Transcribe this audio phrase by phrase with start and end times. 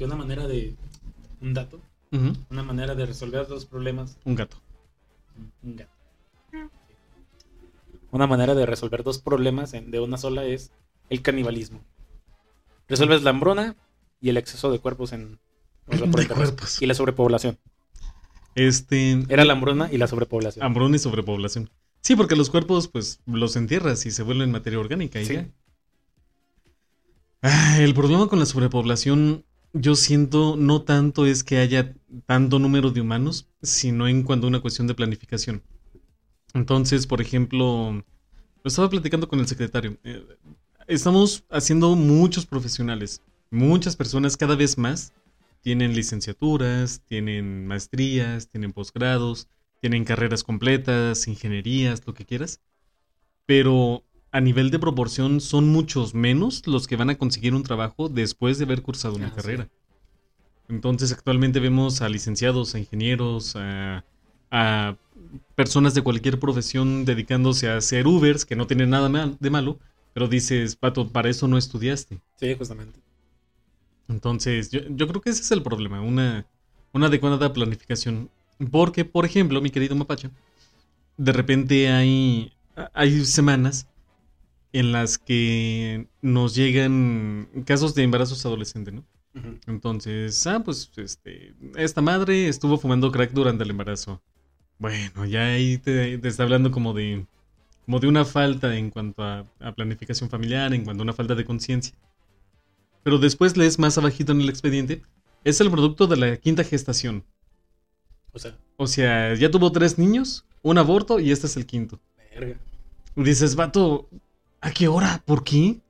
[0.00, 0.74] que una manera de.
[1.42, 1.78] Un dato.
[2.48, 4.16] Una manera de resolver los problemas.
[4.24, 4.56] Un gato.
[5.62, 5.92] Un gato.
[8.10, 10.70] Una manera de resolver dos problemas en- de una sola es
[11.10, 11.80] el canibalismo.
[12.88, 13.76] Resuelves la hambruna
[14.22, 15.38] y el exceso de cuerpos en.
[15.86, 16.80] o sea, De cuerpos.
[16.80, 17.58] Y la sobrepoblación.
[18.54, 19.22] Este.
[19.28, 20.64] Era la hambruna y la sobrepoblación.
[20.64, 21.68] Hambruna y sobrepoblación.
[22.00, 25.34] Sí, porque los cuerpos, pues, los entierras y se vuelven materia orgánica y Sí.
[25.34, 25.48] ya.
[27.42, 31.94] Ah, el problema con la sobrepoblación, yo siento, no tanto es que haya
[32.26, 35.62] tanto número de humanos, sino en cuanto a una cuestión de planificación.
[36.54, 39.96] Entonces, por ejemplo, lo estaba platicando con el secretario.
[40.04, 40.24] eh,
[40.86, 45.12] estamos haciendo muchos profesionales, muchas personas cada vez más
[45.62, 49.48] tienen licenciaturas, tienen maestrías, tienen posgrados,
[49.80, 52.60] tienen carreras completas, ingenierías, lo que quieras.
[53.46, 58.08] Pero a nivel de proporción son muchos menos los que van a conseguir un trabajo
[58.08, 59.36] después de haber cursado una Ah, sí.
[59.36, 59.68] carrera.
[60.68, 64.04] Entonces actualmente vemos a licenciados, a ingenieros, a,
[64.50, 64.96] a
[65.56, 69.78] personas de cualquier profesión dedicándose a ser Ubers, que no tienen nada mal- de malo,
[70.14, 72.20] pero dices, Pato, para eso no estudiaste.
[72.36, 73.00] Sí, justamente.
[74.08, 76.46] Entonces, yo, yo creo que ese es el problema, una,
[76.92, 78.30] una adecuada planificación.
[78.70, 80.30] Porque, por ejemplo, mi querido Mapache,
[81.18, 82.52] de repente hay,
[82.94, 83.88] hay semanas
[84.72, 89.04] en las que nos llegan casos de embarazos adolescentes, ¿no?
[89.66, 94.22] Entonces, ah, pues, este, esta madre estuvo fumando crack durante el embarazo.
[94.78, 97.26] Bueno, ya ahí te, te está hablando como de,
[97.84, 101.34] como de una falta en cuanto a, a planificación familiar, en cuanto a una falta
[101.34, 101.94] de conciencia.
[103.02, 105.02] Pero después lees más abajito en el expediente,
[105.44, 107.24] es el producto de la quinta gestación.
[108.32, 112.00] O sea, O sea, ya tuvo tres niños, un aborto y este es el quinto.
[112.34, 112.60] verga.
[113.14, 114.08] Dices, vato,
[114.60, 115.22] ¿a qué hora?
[115.24, 115.80] ¿Por qué?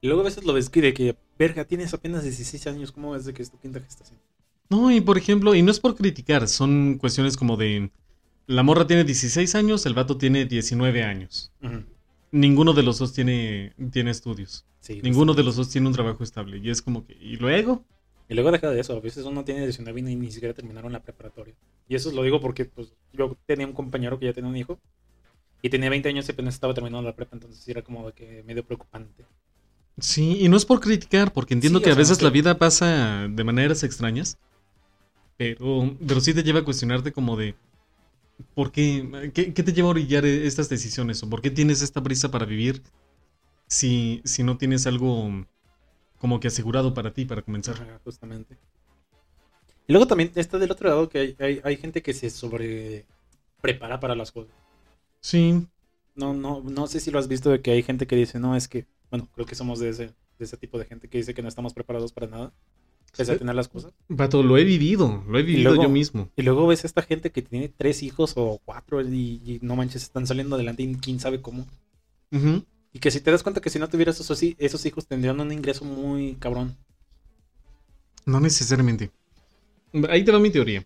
[0.00, 3.12] Y luego a veces lo ves que de que, verga, tienes apenas 16 años, ¿cómo
[3.12, 4.18] ves de que es tu quinta gestación?
[4.68, 7.90] No, y por ejemplo, y no es por criticar, son cuestiones como de,
[8.46, 11.52] la morra tiene 16 años, el vato tiene 19 años.
[12.30, 14.66] Ninguno de los dos tiene, tiene estudios.
[14.80, 16.58] Sí, Ninguno de los dos tiene un trabajo estable.
[16.58, 17.84] Y es como que, ¿y luego?
[18.28, 20.92] Y luego deja de eso, a veces uno tiene 19 y ni, ni siquiera terminaron
[20.92, 21.54] la preparatoria.
[21.88, 24.78] Y eso lo digo porque pues, yo tenía un compañero que ya tenía un hijo
[25.64, 28.64] y tenía 20 años y apenas estaba terminando la prepa, entonces era como que medio
[28.64, 29.26] preocupante.
[29.98, 33.28] Sí, y no es por criticar, porque entiendo Sí, que a veces la vida pasa
[33.28, 34.38] de maneras extrañas,
[35.36, 37.56] pero, pero sí te lleva a cuestionarte como de,
[38.54, 41.22] ¿por qué, qué, qué te lleva a orillar estas decisiones?
[41.22, 42.82] ¿O por qué tienes esta prisa para vivir
[43.68, 45.30] si, si no tienes algo
[46.18, 47.76] como que asegurado para ti, para comenzar?
[47.76, 48.58] Ajá, justamente.
[49.86, 53.06] Y luego también está del otro lado que hay, hay, hay gente que se sobre
[53.60, 54.54] prepara para las cosas.
[55.30, 55.66] Sí,
[56.14, 58.54] No, no, no sé si lo has visto de que hay gente que dice, no,
[58.56, 60.06] es que, bueno, creo que somos de ese,
[60.38, 62.52] de ese tipo de gente que dice que no estamos preparados para nada,
[63.16, 63.92] pese a tener las cosas.
[64.16, 66.28] Pato, lo he vivido, lo he vivido luego- yo mismo.
[66.36, 69.74] Y luego ves a esta gente que tiene tres hijos o cuatro y, y no
[69.76, 71.66] manches, están saliendo adelante y quién sabe cómo.
[72.92, 75.52] Y que si te das cuenta que si no tuvieras esos, esos hijos tendrían un
[75.52, 76.76] ingreso muy cabrón.
[78.26, 79.10] No necesariamente.
[80.08, 80.84] Ahí te va mi teoría.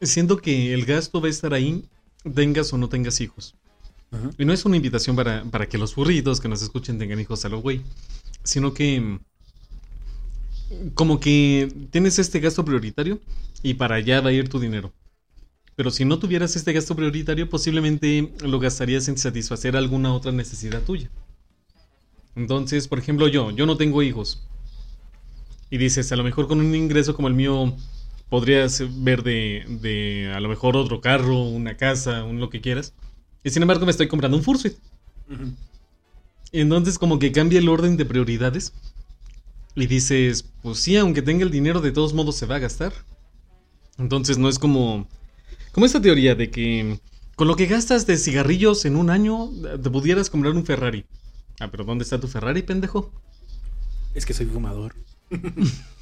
[0.00, 1.84] Siento que el gasto va a estar ahí,
[2.34, 3.56] tengas o no tengas hijos.
[4.38, 7.44] Y no es una invitación para, para que los burritos que nos escuchen tengan hijos
[7.44, 7.82] a lo güey.
[8.44, 9.00] Sino que.
[9.00, 9.20] mm,
[10.94, 13.20] Como que tienes este gasto prioritario
[13.62, 14.92] y para allá va a ir tu dinero.
[15.76, 20.84] Pero si no tuvieras este gasto prioritario, posiblemente lo gastarías en satisfacer alguna otra necesidad
[20.84, 21.10] tuya.
[22.34, 24.46] Entonces, por ejemplo, yo, yo no tengo hijos.
[25.70, 27.74] Y dices, a lo mejor con un ingreso como el mío,
[28.32, 32.94] podrías ver de, de a lo mejor otro carro, una casa, un lo que quieras.
[33.44, 34.72] Y sin embargo, me estoy comprando un Fursuit.
[35.28, 35.52] Ujú.
[36.50, 38.72] Y entonces como que cambia el orden de prioridades.
[39.74, 42.94] Y dices, pues sí, aunque tenga el dinero, de todos modos se va a gastar.
[43.98, 45.06] Entonces no es como...
[45.72, 47.00] Como esta teoría de que
[47.36, 49.50] con lo que gastas de cigarrillos en un año,
[49.82, 51.04] te pudieras comprar un Ferrari.
[51.60, 53.12] Ah, pero ¿dónde está tu Ferrari, pendejo?
[54.14, 54.94] Es que soy fumador.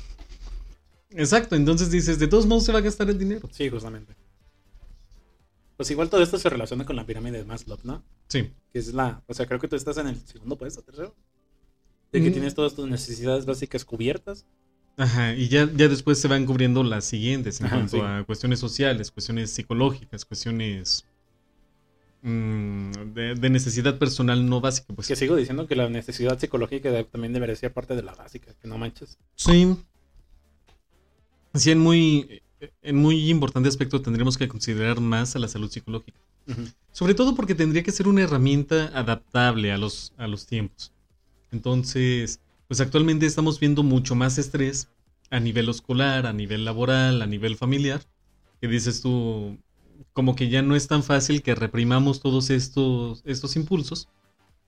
[1.11, 3.49] Exacto, entonces dices, de todos modos se va a gastar el dinero.
[3.53, 4.15] Sí, justamente.
[5.77, 8.03] Pues igual todo esto se relaciona con la pirámide de Maslow, ¿no?
[8.29, 8.53] Sí.
[8.73, 11.15] Que es la, o sea, creo que tú estás en el segundo puesto, tercero.
[12.13, 12.33] De que Mm.
[12.33, 14.45] tienes todas tus necesidades básicas cubiertas.
[14.97, 18.03] Ajá, y ya, ya después se van cubriendo las siguientes en Ajá, cuanto sí.
[18.05, 21.07] a cuestiones sociales, cuestiones psicológicas, cuestiones
[22.23, 24.93] mm, de, de necesidad personal no básica.
[24.95, 28.15] Pues Que sigo diciendo que la necesidad psicológica de- también debería ser parte de la
[28.15, 29.19] básica, que no manches.
[29.37, 29.77] sí.
[31.55, 32.43] Sí, en muy,
[32.83, 36.19] en muy importante aspecto tendríamos que considerar más a la salud psicológica.
[36.47, 36.69] Ujú.
[36.93, 40.93] Sobre todo porque tendría que ser una herramienta adaptable a los, a los tiempos.
[41.53, 44.89] Entonces, pues actualmente estamos viendo mucho más estrés
[45.31, 48.03] a nivel escolar, a nivel laboral, a nivel familiar,
[48.61, 49.59] que dices tú,
[50.13, 54.09] como que ya no es tan fácil que reprimamos todos estos, estos impulsos,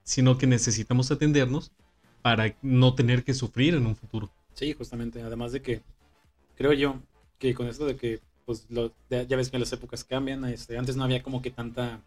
[0.04, 1.72] sino que necesitamos atendernos
[2.22, 4.32] para no tener que sufrir en un futuro.
[4.54, 5.22] Sí, justamente.
[5.22, 5.82] Además de que
[6.62, 7.00] creo yo
[7.38, 11.04] que con esto de que pues ya ves que las épocas cambian, este, antes no
[11.04, 12.00] había como que tanta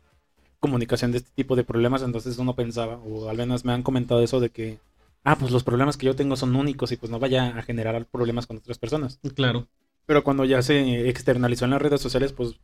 [0.60, 4.22] comunicación de este tipo de problemas, entonces uno pensaba, o al menos me han comentado
[4.22, 4.80] eso de que,
[5.24, 8.06] ah, pues los problemas que yo tengo son únicos y pues no vaya a generar
[8.06, 9.20] problemas con otras personas.
[9.36, 9.68] Claro.
[10.06, 12.56] Pero cuando ya se externalizó en las redes sociales, pues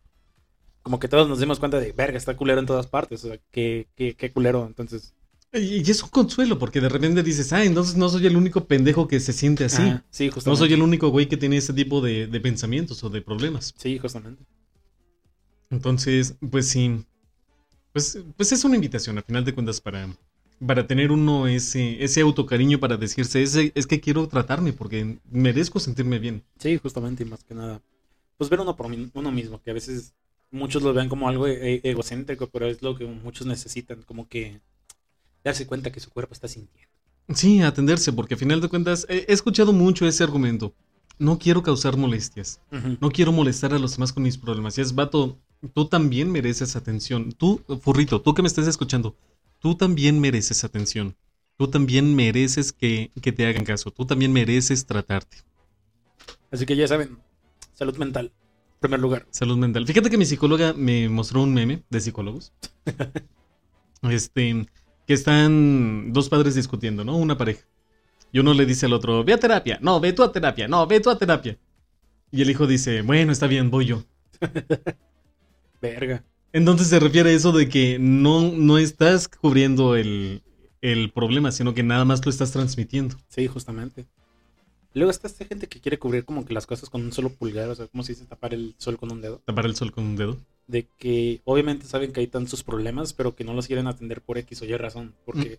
[0.82, 3.40] como que todos nos dimos cuenta de, verga, está culero en todas partes, o sea,
[3.52, 5.14] qué, qué, qué culero, entonces...
[5.54, 9.08] Y es un consuelo, porque de repente dices, ah, entonces no soy el único pendejo
[9.08, 9.84] que se siente así.
[10.10, 10.50] sí, justamente.
[10.50, 13.74] No soy el único güey que tiene ese tipo de, pensamientos o de problemas.
[13.78, 14.44] Sí, justamente.
[15.70, 17.04] Entonces, pues sí.
[17.92, 20.16] Pues, pues es una invitación, al final de cuentas, para,
[20.66, 25.82] para tener uno ese, ese autocariño para decirse, ese, es que quiero tratarme porque merezco
[25.82, 26.44] sentirme bien.
[26.60, 27.82] Sí, justamente, y más que nada.
[28.38, 30.14] Pues ver uno por uno mismo, que a veces
[30.50, 34.62] muchos lo vean como algo e-, egocéntrico, pero es lo que muchos necesitan, como que
[35.44, 36.92] darse cuenta que su cuerpo está sintiendo.
[37.34, 40.74] Sí, atenderse, porque al final de cuentas he, escuchado mucho ese argumento.
[41.18, 42.60] No quiero causar molestias.
[43.00, 44.78] No quiero molestar a los demás con mis problemas.
[44.78, 45.38] Y es, vato,
[45.74, 47.32] tú también mereces atención.
[47.32, 49.16] Tú, furrito, tú que me estés escuchando,
[49.60, 51.16] tú también mereces atención.
[51.58, 53.92] Tú también mereces que, que te hagan caso.
[53.92, 55.38] Tú también mereces tratarte.
[56.50, 57.20] Así que ya saben,
[57.74, 58.32] salud mental,
[58.80, 59.28] primer lugar.
[59.30, 59.86] Salud mental.
[59.86, 62.52] Fíjate que mi psicóloga me mostró un meme de psicólogos.
[64.02, 64.66] este,
[65.12, 67.18] que están dos padres discutiendo, ¿no?
[67.18, 67.66] Una pareja.
[68.32, 69.78] Y uno le dice al otro, ve a terapia.
[69.82, 70.70] No, ve tú a terapia.
[70.70, 71.58] No, ve tú a terapia.
[72.32, 74.06] Y el hijo dice, bueno, está bien, voy yo.
[75.82, 76.24] Verga.
[76.54, 80.44] Entonces se refiere a eso de que no, no estás cubriendo el,
[80.80, 83.18] el problema, sino que nada más lo estás transmitiendo.
[83.28, 84.06] Sí, justamente.
[84.94, 87.68] Luego está esta gente que quiere cubrir como que las cosas con un solo pulgar,
[87.68, 89.42] o sea, como si se tapar el sol con un dedo.
[89.44, 90.38] Tapar el sol con un dedo.
[90.72, 94.38] De que obviamente saben que hay tantos problemas, pero que no los quieren atender por
[94.38, 95.14] X o Y razón.
[95.26, 95.58] Porque mm.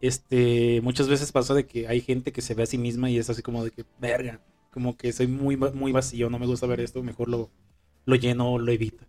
[0.00, 3.18] este muchas veces pasa de que hay gente que se ve a sí misma y
[3.18, 4.40] es así como de que, verga,
[4.70, 7.50] como que soy muy, muy vacío, no me gusta ver esto, mejor lo,
[8.06, 9.04] lo lleno o lo evito.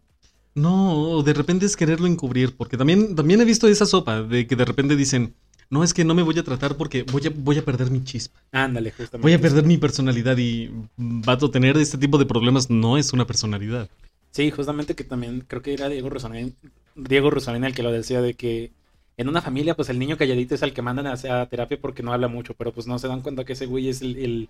[0.54, 4.56] No, de repente es quererlo encubrir, porque también, también he visto esa sopa de que
[4.58, 5.34] de repente dicen,
[5.70, 8.04] no es que no me voy a tratar porque voy a, voy a perder mi
[8.04, 8.42] chispa.
[8.52, 9.22] Ándale, justamente.
[9.22, 13.26] Voy a perder mi personalidad y vato, tener este tipo de problemas no es una
[13.26, 13.90] personalidad.
[14.32, 16.56] Sí, justamente que también creo que era Diego Rosalén,
[16.96, 18.72] Diego Rosalén el que lo decía de que
[19.18, 22.14] en una familia pues el niño calladito es el que mandan a, terapia porque no
[22.14, 24.50] habla mucho, pero pues no se dan cuenta que ese güey es el,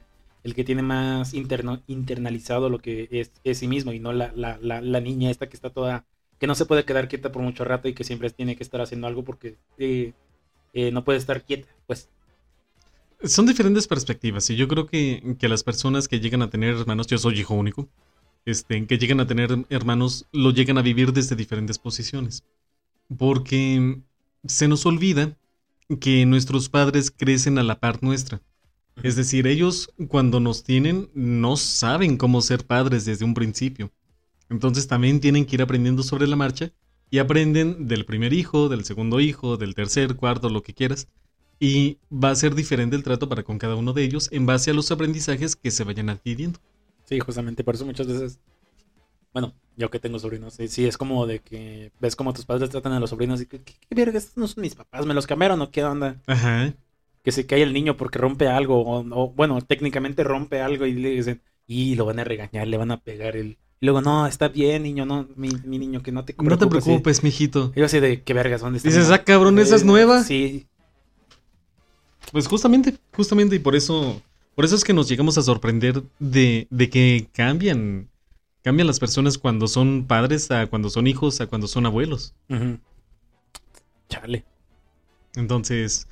[0.56, 4.58] que tiene más interno, internalizado lo que es, es sí mismo y no la, la,
[4.60, 6.06] la, niña esta que está toda,
[6.40, 8.82] que no se puede quedar quieta por mucho rato y que siempre tiene que estar
[8.82, 9.58] haciendo algo porque...
[9.78, 10.14] Eh,
[10.74, 12.10] eh, no puede estar quieta, pues.
[13.24, 17.08] Son diferentes perspectivas y yo creo que, que, las personas que llegan a tener hermanos,
[17.08, 17.88] yo soy hijo único,
[18.46, 22.44] este, que llegan a tener hermanos, lo llegan a vivir desde diferentes posiciones.
[23.18, 24.02] Porque
[24.46, 25.38] se nos olvida
[26.00, 28.42] que nuestros padres crecen a la par nuestra.
[29.04, 33.92] Es decir, ellos cuando nos tienen no saben cómo ser padres desde un principio.
[34.50, 36.72] Entonces también tienen que ir aprendiendo sobre la marcha
[37.10, 41.08] y aprenden del primer hijo, del segundo hijo, del tercer, cuarto, lo que quieras.
[41.60, 44.72] Y va a ser diferente el trato para con cada uno de ellos en base
[44.72, 46.60] a los aprendizajes que se vayan adquiriendo.
[47.12, 48.40] Sí, justamente por eso muchas veces,
[49.34, 52.94] bueno, yo que tengo sobrinos, sí, es como de que ves como tus padres tratan
[52.94, 54.18] a los sobrinos y que, ¿qué, verga?
[54.18, 56.22] Estos no son mis papás, ¿me los cambiaron o qué onda?
[56.26, 56.74] Ajá.
[57.22, 60.94] Que se cae el niño porque rompe algo, o, o bueno, técnicamente rompe algo y
[60.94, 64.28] le dicen, y lo van a regañar, le van a pegar el y luego, no,
[64.28, 66.60] está bien, niño, no, mi, niño, que no te preocupes.
[66.62, 67.74] No te preocupes, mijito.
[67.76, 68.90] yo así de, qué vergas, ¿dónde está?
[68.90, 70.24] Dices, ah, cabrón, ¿esa es nueva?
[70.24, 70.68] Sí.
[72.32, 74.22] Pues justamente, justamente, y por eso,
[74.56, 78.10] por eso es que nos llegamos a sorprender de, de que cambian,
[78.62, 82.36] cambian las personas cuando son padres, a cuando son hijos, a cuando son abuelos.
[84.10, 84.46] Chale.
[85.36, 86.08] Entonces,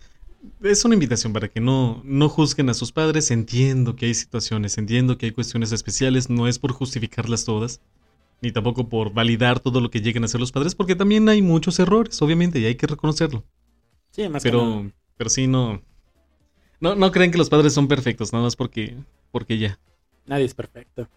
[0.61, 3.31] es una invitación para que no, no juzguen a sus padres.
[3.31, 7.81] Entiendo que hay situaciones, entiendo que hay cuestiones especiales, no es por justificarlas todas,
[8.41, 11.41] ni tampoco por validar todo lo que lleguen a hacer los padres, porque también hay
[11.41, 13.43] muchos errores, obviamente, y hay que reconocerlo.
[14.11, 15.81] Sí, más pero, que pero sí, no,
[16.79, 16.95] no.
[16.95, 18.95] No creen que los padres son perfectos, nada más porque,
[19.31, 19.79] porque ya.
[20.25, 21.09] Nadie es perfecto.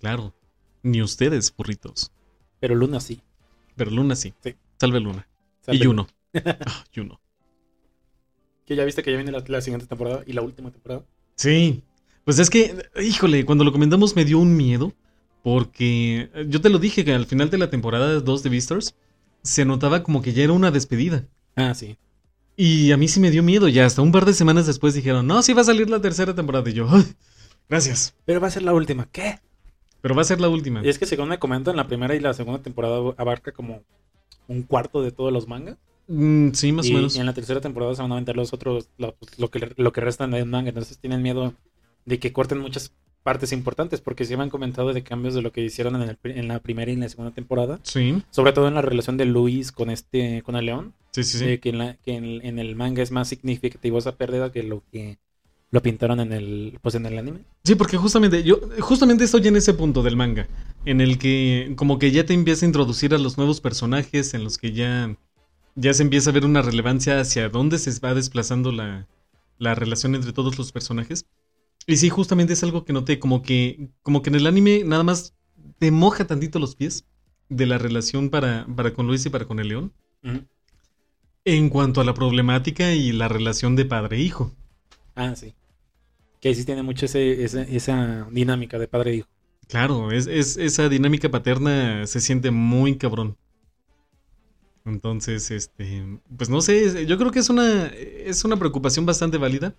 [0.00, 0.34] Claro,
[0.82, 2.12] ni ustedes, burritos.
[2.60, 3.20] Pero Luna sí.
[3.76, 4.34] Pero Luna sí.
[4.42, 4.54] Sí.
[4.78, 5.26] Salve Luna.
[5.68, 6.06] y Juno.
[6.44, 7.18] Ah, Juno.
[8.66, 11.02] Que ya viste que ya viene la, siguiente temporada y la última temporada.
[11.36, 11.82] Sí.
[12.24, 14.92] Pues es que, híjole, cuando lo comentamos me dio un miedo.
[15.42, 18.96] Porque eh, yo te lo dije que al final de la temporada 2 de Beastars
[19.42, 21.24] se notaba como que ya era una despedida.
[21.54, 21.96] Ah, sí.
[22.56, 23.68] Y a mí sí me dio miedo.
[23.68, 26.34] Ya hasta un par de semanas después dijeron, no, sí va a salir la tercera
[26.34, 26.68] temporada.
[26.70, 26.88] Y yo,
[27.68, 28.14] gracias.
[28.24, 29.08] Pero va a ser la última.
[29.12, 29.40] ¿Qué?
[30.00, 30.84] Pero va a ser la última.
[30.84, 33.82] Y es que según me comentan, la primera y la segunda temporada abarca como
[34.48, 35.76] un cuarto de todos los mangas.
[36.08, 37.16] Mm, sí, más o menos.
[37.16, 39.16] Y en la tercera temporada se van a aventar los otros, lo,
[39.50, 40.68] que, lo que restan de manga.
[40.68, 41.52] Entonces tienen miedo
[42.04, 42.92] de que corten muchas
[43.26, 46.46] partes importantes, porque se me han comentado de cambios de lo que hicieron en, en,
[46.46, 47.80] la primera y en la segunda temporada.
[47.82, 48.22] Sí.
[48.30, 50.94] Sobre todo en la relación de Luis con este, con el león.
[51.10, 51.58] Sí, sí, sí.
[51.58, 55.18] que, en, la, que en, el manga es más significativo esa pérdida que lo que
[55.72, 57.40] lo pintaron en el, pues en el anime.
[57.64, 60.46] Sí, porque justamente, yo, justamente estoy en ese punto del manga,
[60.84, 64.44] en el que como que ya te empieza a introducir a los nuevos personajes, en
[64.44, 65.16] los que ya,
[65.74, 69.08] ya se empieza a ver una relevancia hacia dónde se va desplazando la,
[69.58, 71.26] la relación entre todos los personajes.
[71.86, 75.04] Y sí, justamente es algo que noté, como que, como que en el anime nada
[75.04, 75.34] más
[75.78, 77.06] te moja tantito los pies
[77.48, 79.92] de la relación para, para con Luis y para con el león.
[81.44, 84.52] En cuanto a la problemática y la relación de padre-hijo.
[85.14, 85.54] Ah, sí.
[86.40, 89.28] Que sí tiene mucho ese, esa, dinámica de padre-hijo.
[89.68, 93.36] Claro, es, es, esa dinámica paterna se siente muy cabrón.
[94.84, 99.74] Entonces, este, pues no sé, yo creo que es una, es una preocupación bastante válida.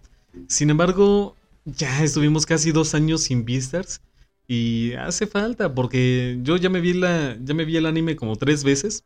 [0.48, 1.36] Sin embargo,
[1.76, 4.02] ya estuvimos casi dos años sin Beastars
[4.48, 8.38] y hace falta porque yo ya me vi la ya me vi el anime como
[8.38, 9.04] tres veces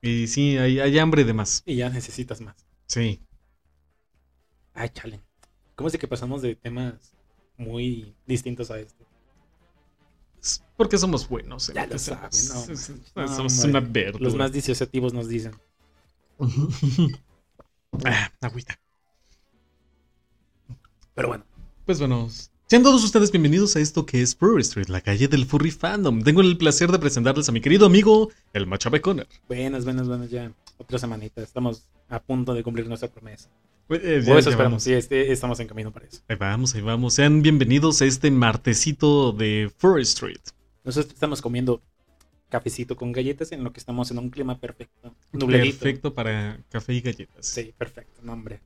[0.00, 1.62] y sí hay, hay hambre de más.
[1.66, 2.54] Y ya necesitas más.
[2.86, 3.20] Sí.
[4.74, 5.20] Ay chale.
[5.74, 7.16] Cómo es de que pasamos de temas
[7.56, 9.04] muy distintos a esto
[10.76, 12.30] porque somos buenos ya lo saben
[13.14, 14.24] no, somos una verdura.
[14.24, 15.52] los más disociativos nos dicen.
[18.04, 18.76] Ah, agüita.
[21.14, 21.44] Pero bueno
[21.84, 22.28] pues bueno,
[22.66, 26.22] sean todos ustedes bienvenidos a esto que es Furry Street, la calle del Furry Fandom.
[26.22, 29.28] Tengo el placer de presentarles a mi querido amigo, el Machabe Conner.
[29.48, 30.50] Buenas, buenas, buenas, ya.
[30.78, 31.42] Otra semanita.
[31.42, 33.50] Estamos a punto de cumplir nuestra promesa.
[33.86, 36.22] Pues, eh, ya, eso esperamos, sí, este, estamos en camino para eso.
[36.26, 37.12] Ahí vamos, ahí vamos.
[37.14, 40.40] Sean bienvenidos a este martesito de Furry Street.
[40.84, 41.82] Nosotros estamos comiendo
[42.48, 45.14] cafecito con galletas en lo que estamos en un clima perfecto.
[45.32, 47.44] Perfecto para café y galletas.
[47.44, 48.60] Sí, perfecto, no, hombre.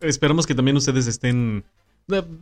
[0.00, 1.64] Esperamos que también ustedes estén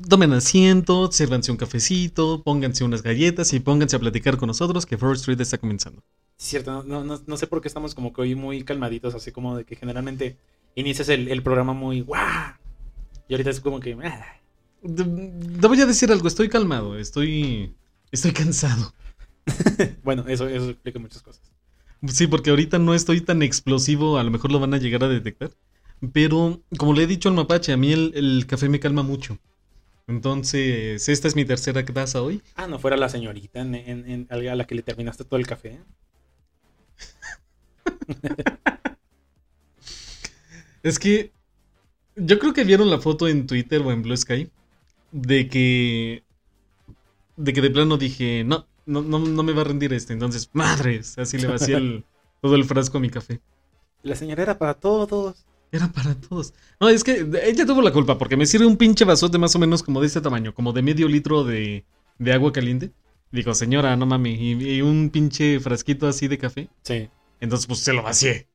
[0.08, 4.98] tomen asiento, sírvanse un cafecito, pónganse unas galletas y pónganse a platicar con nosotros que
[4.98, 6.02] First Street está comenzando.
[6.36, 9.56] Cierto, no, no, no, sé por qué estamos como que hoy muy calmaditos, así como
[9.56, 10.36] de que generalmente
[10.76, 12.54] inicias el, programa muy guau.
[13.28, 13.96] Y ahorita es como que...
[14.04, 14.40] Ah".
[14.82, 17.74] Te voy a decir algo, estoy calmado, estoy,
[18.12, 18.94] estoy cansado.
[20.04, 21.42] bueno, eso, eso explica muchas cosas.
[22.06, 25.08] Sí, porque ahorita no estoy tan explosivo, a lo mejor lo van a llegar a
[25.08, 25.50] detectar.
[26.12, 29.38] Pero, como le he dicho al mapache, a mí el café me calma mucho.
[30.08, 32.42] Entonces, esta es mi tercera taza hoy.
[32.54, 35.78] Ah, no fuera la señorita en, a la que le terminaste todo el café.
[40.82, 41.30] es que
[42.16, 44.50] yo creo que vieron la foto en Twitter o en Blue Sky
[45.12, 46.24] de que
[47.36, 50.14] de que de plano dije, no, no, no, me va a rendir este.
[50.14, 52.04] Entonces, madres, así le vacié el,
[52.40, 53.40] todo el frasco a mi café.
[54.02, 55.44] La señora era para todos.
[55.70, 56.54] Era para todos.
[56.80, 59.58] No, es que ella tuvo la culpa porque me sirve un pinche vasote más o
[59.58, 61.84] menos como de este tamaño, como de medio litro de,
[62.18, 62.92] de agua caliente.
[63.30, 66.68] Digo, señora, no mames, y, un pinche frasquito así de café.
[66.82, 67.10] Sí.
[67.40, 68.48] Entonces, pues se lo vacié.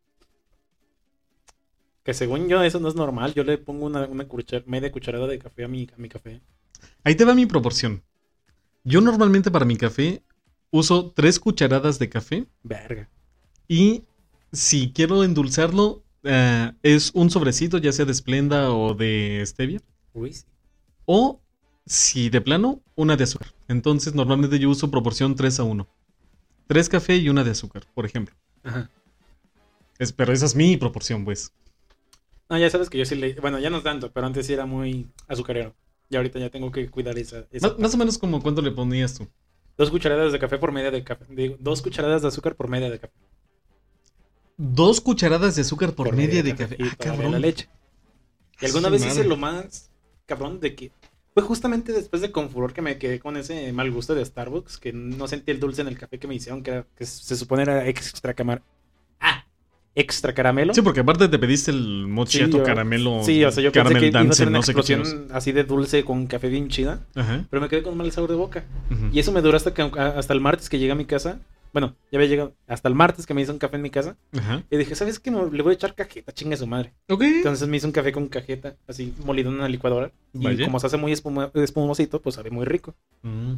[2.03, 3.33] Que según yo, eso no es normal.
[3.33, 4.27] Yo le pongo una, una
[4.65, 6.41] media cucharada de café a mi, a mi café.
[7.03, 8.03] Ahí te va mi proporción.
[8.83, 10.23] Yo normalmente para mi café
[10.71, 12.47] uso tres cucharadas de café.
[12.63, 13.07] Verga.
[13.67, 14.03] Y
[14.51, 19.81] si quiero endulzarlo, eh, es un sobrecito, ya sea de Splenda o de Stevia.
[21.05, 21.41] O,
[21.85, 23.49] si de plano, una de azúcar.
[23.67, 25.87] Entonces, normalmente yo uso proporción 3 a 1.
[26.67, 28.35] 3 café y una de azúcar, por ejemplo.
[28.63, 28.89] Ajá.
[30.15, 31.51] pero esa es mi proporción, pues.
[32.49, 33.33] No, ya sabes que yo sí le...
[33.35, 35.75] Bueno, ya no es tanto, pero antes sí era muy azucarero.
[36.09, 37.45] Y ahorita ya tengo que cuidar esa...
[37.79, 39.27] más, o menos como cuánto le ponías tú.
[39.77, 41.25] Dos cucharadas de café por media de café.
[41.59, 43.13] dos cucharadas de azúcar por media de café
[44.57, 46.77] dos cucharadas de azúcar por, media, de café.
[46.79, 47.31] Ah, cabrón.
[47.31, 47.69] La leche.
[48.61, 49.89] Y alguna vez hice lo más
[50.25, 50.91] cabrón de que
[51.33, 54.93] fue justamente después de Confuror que me quedé con ese mal gusto de Starbucks, que
[54.93, 58.35] no sentí el dulce en el café que me hicieron, que, se supone era extra
[58.35, 58.61] camar.
[59.19, 59.45] Ah,
[59.95, 60.73] extra caramelo.
[60.75, 63.23] Sí, porque aparte te pediste el mochiato caramelo.
[63.23, 66.27] Sí, o sea, yo pensé que iba a ser una explosión así de dulce con
[66.27, 67.05] café bien chida,
[67.49, 68.65] pero me quedé con mal sabor de boca.
[69.11, 71.39] Y eso me duró hasta, que, hasta el martes que llegué a mi casa
[71.73, 74.15] bueno, ya había llegado hasta el martes que me hizo un café en mi casa.
[74.69, 75.31] Y dije, ¿sabes qué?
[75.31, 76.93] Le voy a echar cajeta, chingue su madre.
[77.07, 80.11] Entonces me hizo un café con cajeta, así molido en una licuadora.
[80.33, 82.93] Y como se hace muy espumosito, pues sabe muy rico.
[83.23, 83.55] Mm.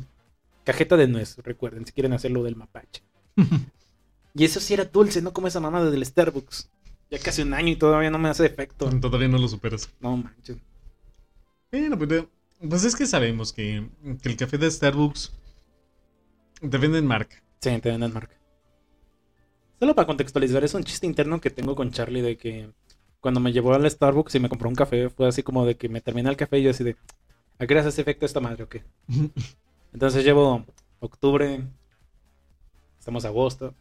[0.64, 3.04] Cajeta de nuez, recuerden, si quieren hacerlo del mapache.
[4.34, 6.70] y eso sí era dulce, no como esa mamada del Starbucks.
[7.12, 8.90] Ya casi un año y todavía no me hace efecto.
[9.00, 9.90] Todavía no lo superas.
[10.00, 10.58] No manches.
[11.70, 12.24] Bueno, pues,
[12.68, 13.90] pues es que sabemos que,
[14.24, 15.34] que, el café de Starbucks
[16.62, 17.44] te venden marca.
[17.60, 18.36] Sí, te venden marca.
[19.80, 22.70] Solo para contextualizar, es un chiste interno que tengo con Charlie de que
[23.20, 25.90] cuando me llevó al Starbucks y me compró un café, fue así como de que
[25.90, 26.96] me terminé el café y yo así de,
[27.60, 28.84] ¿a qué hace efecto esta madre o qué?
[29.94, 30.66] Entonces llevo
[31.00, 31.62] octubre,
[33.00, 33.74] estamos agosto,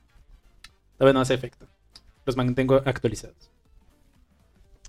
[0.96, 1.66] todavía no hace efecto.
[2.24, 3.50] Los mantengo actualizados.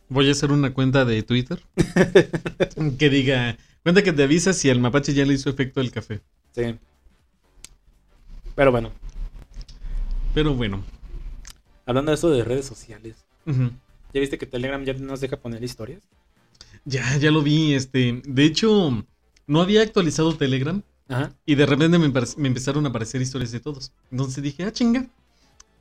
[0.08, 1.62] Voy a hacer una cuenta de Twitter
[2.98, 6.22] que diga, cuenta que te avisa si el mapache ya le hizo efecto el café.
[6.54, 6.78] Sí.
[8.56, 8.92] Pero bueno.
[10.34, 10.84] Pero bueno.
[11.86, 13.26] Hablando de eso de redes sociales.
[13.46, 16.02] ¿Ya viste que Telegram ya nos deja poner historias?
[16.86, 17.74] Ya, ya lo vi.
[17.74, 19.06] Este, de hecho,
[19.48, 20.82] no había actualizado Telegram.
[21.46, 22.06] Y de repente me,
[22.48, 23.92] empezaron a aparecer historias de todos.
[24.10, 25.08] Entonces dije, ah, chinga.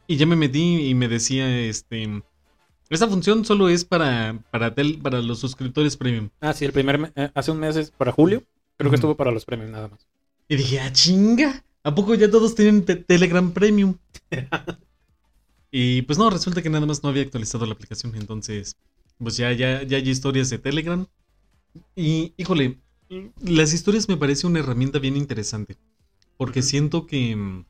[0.06, 2.22] Y ya me metí y me decía, este,
[2.90, 6.28] esta función solo es para, para, para los suscriptores premium.
[6.40, 8.42] Ah, sí, el primer, eh, hace un mes, para julio,
[8.76, 10.06] creo que estuvo para los premium nada más.
[10.46, 11.64] Y dije, ah, chinga.
[11.86, 13.98] ¿A poco ya todos tienen Telegram Premium?
[15.70, 18.14] y pues no, resulta que nada más no había actualizado la aplicación.
[18.16, 18.76] Entonces,
[19.18, 21.06] pues ya, ya, ya hay historias de Telegram.
[21.94, 22.80] Y, híjole,
[23.38, 25.76] las historias me parece una herramienta bien interesante.
[26.38, 27.36] Porque siento que...
[27.36, 27.66] Mm,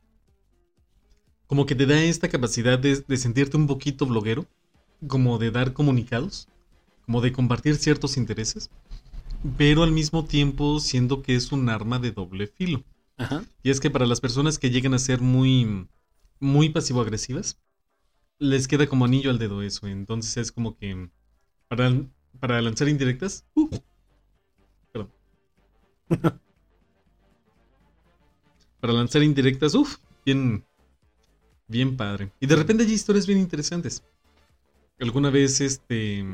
[1.49, 4.47] como que te da esta capacidad de, de sentirte un poquito bloguero.
[5.09, 6.47] Como de dar comunicados.
[7.05, 8.71] Como de compartir ciertos intereses.
[9.59, 12.85] Pero al mismo tiempo siento que es un arma de doble filo.
[13.63, 15.89] Y es que para las personas que llegan a ser muy,
[16.41, 17.59] muy pasivo-agresivas,
[18.39, 19.87] les queda como anillo al dedo eso.
[19.87, 21.11] Entonces es como que
[21.69, 21.93] para,
[22.41, 23.47] para lanzar indirectas.
[23.55, 23.69] Uh,
[24.93, 25.11] perdón.
[28.81, 30.65] para lanzar indirectas, uff, bien,
[31.69, 32.33] bien padre.
[32.41, 34.05] Y de repente hay historias bien interesantes.
[34.99, 36.25] Alguna vez este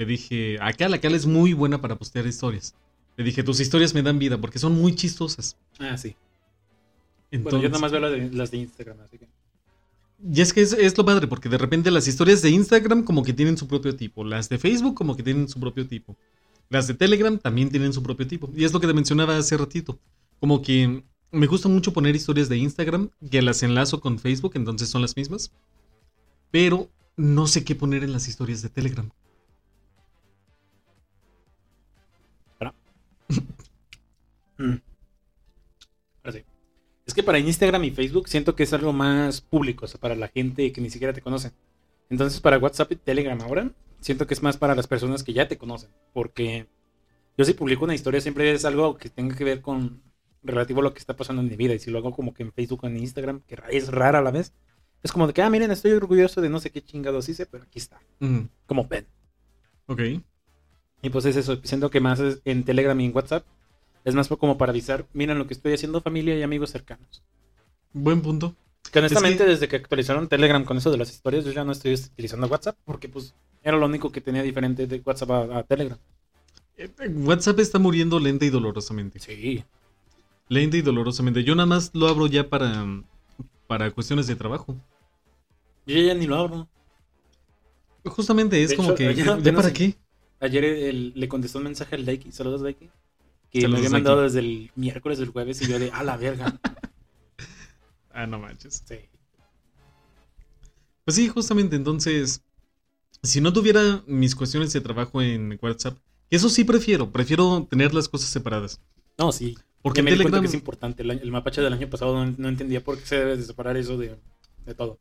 [0.00, 2.74] le dije, acá la Cal es muy buena para postear historias.
[3.20, 5.54] Le dije, tus historias me dan vida porque son muy chistosas.
[5.78, 6.16] Ah, sí.
[7.30, 8.00] Entonces, bueno, yo nada más veo
[8.32, 9.28] las de, Instagram, así que.
[10.32, 13.34] Y es que es, lo padre, porque de repente las historias de Instagram como que
[13.34, 16.16] tienen su propio tipo, las de Facebook como que tienen su propio tipo,
[16.70, 18.50] las de Telegram también tienen su propio tipo.
[18.56, 19.98] Y es lo que te mencionaba hace ratito,
[20.38, 24.88] como que me gusta mucho poner historias de Instagram que las enlazo con Facebook, entonces
[24.88, 25.52] son las mismas,
[26.50, 29.10] pero no sé qué poner en las historias de Telegram.
[34.60, 34.76] Mm.
[37.06, 40.14] Es que para Instagram y Facebook siento que es algo más público, o sea, para
[40.14, 41.50] la gente que ni siquiera te conoce.
[42.08, 43.70] Entonces para WhatsApp y Telegram ahora,
[44.00, 45.90] siento que es más para las personas que ya te conocen.
[46.12, 46.68] Porque
[47.36, 50.02] yo si publico una historia siempre es algo que tenga que ver con
[50.42, 51.74] relativo a lo que está pasando en mi vida.
[51.74, 54.22] Y si lo hago como que en Facebook o en Instagram, que es rara a
[54.22, 54.52] la vez,
[55.02, 57.64] es como de que, ah, miren, estoy orgulloso de no sé qué chingados hice, pero
[57.64, 58.00] aquí está.
[58.66, 59.06] Como ven.
[59.86, 60.00] Ok.
[61.02, 63.44] Y pues es eso, siento que más en Telegram y en WhatsApp
[64.04, 67.22] es más como para avisar, miren lo que estoy haciendo familia y amigos cercanos.
[67.92, 68.54] Buen punto.
[68.90, 71.94] Que honestamente desde que actualizaron Telegram con eso de las historias, yo ya no estoy
[71.94, 75.98] utilizando WhatsApp porque pues era lo único que tenía diferente de WhatsApp a, Telegram.
[76.76, 79.18] Eh, eh, WhatsApp está muriendo lenta y dolorosamente.
[79.18, 79.62] Sí.
[80.48, 81.44] Lenta y dolorosamente.
[81.44, 82.84] Yo nada más lo abro ya para,
[83.66, 84.74] para cuestiones de trabajo.
[85.86, 86.68] Yo ya ni lo abro.
[88.04, 89.14] Justamente es como que...
[89.14, 89.94] ¿Ya, para qué?
[90.40, 92.32] Ayer le contestó un mensaje al Likey.
[92.32, 92.90] Saludos, Likey
[93.50, 96.58] que me había mandado desde el miércoles del jueves y yo de a la verga.
[98.12, 98.82] ah, no manches.
[98.86, 98.96] Sí.
[101.04, 102.42] Pues sí, justamente entonces,
[103.22, 105.98] si no tuviera mis cuestiones de trabajo en WhatsApp,
[106.30, 108.80] eso sí prefiero, prefiero tener las cosas separadas.
[109.18, 109.56] No, sí.
[109.82, 110.40] Porque me Telegram...
[110.40, 111.02] di que es importante.
[111.02, 114.16] El, mapache del año pasado no, entendía por qué se debe de separar eso de,
[114.66, 114.98] de todo.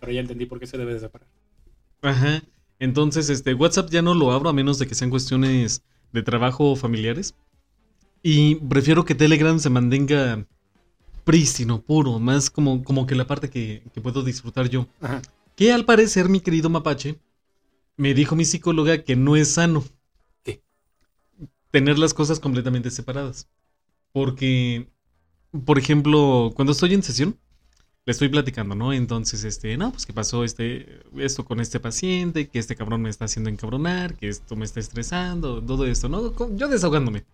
[0.00, 1.28] Pero ya entendí por qué se debe de separar.
[2.02, 2.42] Ajá.
[2.78, 6.70] Entonces, este, WhatsApp ya no lo abro a menos de que sean cuestiones de trabajo
[6.70, 7.34] o familiares.
[8.26, 10.46] Y prefiero que Telegram se mantenga
[11.24, 14.86] prístino, puro, más como, como que la parte que, puedo disfrutar yo.
[15.54, 17.20] Que al parecer, mi querido mapache,
[17.98, 19.84] me dijo mi psicóloga que no es sano.
[20.42, 20.62] ¿Qué?
[21.70, 23.46] Tener las cosas completamente separadas.
[24.10, 24.88] Porque,
[25.66, 27.38] por ejemplo, cuando estoy en sesión,
[28.06, 28.94] le estoy platicando, ¿no?
[28.94, 33.10] Entonces, este, no, pues que pasó este, esto con este paciente, que este cabrón me
[33.10, 36.32] está haciendo encabronar, que esto me está estresando, todo esto, ¿no?
[36.56, 37.26] Yo desahogándome.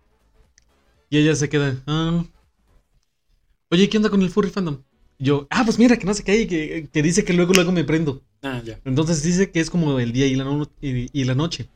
[1.11, 2.25] Y ella se queda, ah.
[3.69, 4.79] Oye, ¿qué onda con el furry fandom?
[5.21, 7.83] yo, ah, pues mira, que no sé qué, que, que dice que luego, luego me
[7.83, 8.23] prendo.
[8.41, 8.79] Ah, ya.
[8.85, 11.69] Entonces dice que es como el día y la, y, la noche.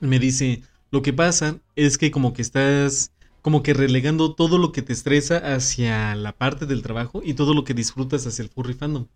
[0.00, 4.72] Me dice, lo que pasa es que como que estás como que relegando todo lo
[4.72, 8.50] que te estresa hacia la parte del trabajo y todo lo que disfrutas hacia el
[8.50, 9.06] furry fandom.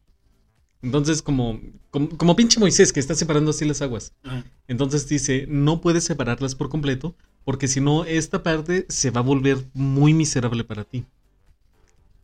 [0.81, 4.15] Entonces, como, como, pinche Moisés que está separando así las aguas.
[4.67, 9.25] Entonces dice, no puedes separarlas por completo, porque si no, esta parte se va a
[9.25, 11.05] volver muy miserable para ti.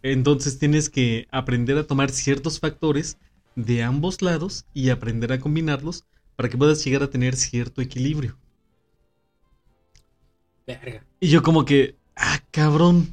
[0.02, 3.18] Entonces tienes que aprender a tomar ciertos factores
[3.56, 6.04] de ambos lados y aprender a combinarlos
[6.36, 8.38] para que puedas llegar a tener cierto equilibrio.
[10.66, 11.04] Verga.
[11.18, 13.12] Y yo como que, ah, cabrón.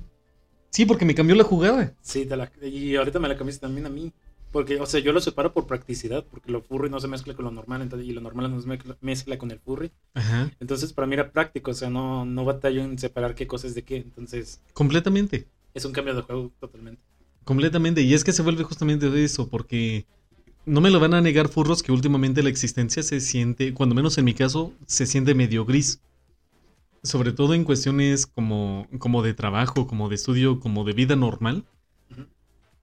[0.69, 1.95] Sí, porque me cambió la jugada.
[2.01, 2.27] Sí,
[2.61, 4.13] y ahorita me la cambiaste también a mí.
[4.55, 7.43] Porque, o sea, yo lo separo por practicidad, porque lo furry no se mezcla con
[7.43, 9.91] lo normal, entonces, y lo normal no se mezcla, con el furry.
[10.13, 10.49] Ajá.
[10.61, 13.83] Entonces, para mí era práctico, o sea, no, no batallo en separar qué cosas de
[13.83, 14.61] qué, entonces...
[14.71, 15.45] Completamente.
[15.73, 17.01] Es un cambio de juego totalmente.
[17.43, 20.05] Completamente, y es que se vuelve justamente de eso, porque
[20.65, 24.17] no me lo van a negar furros que últimamente la existencia se siente, cuando menos
[24.17, 25.99] en mi caso, se siente medio gris.
[27.03, 31.65] Sobre todo en cuestiones como, como de trabajo, como de estudio, como de vida normal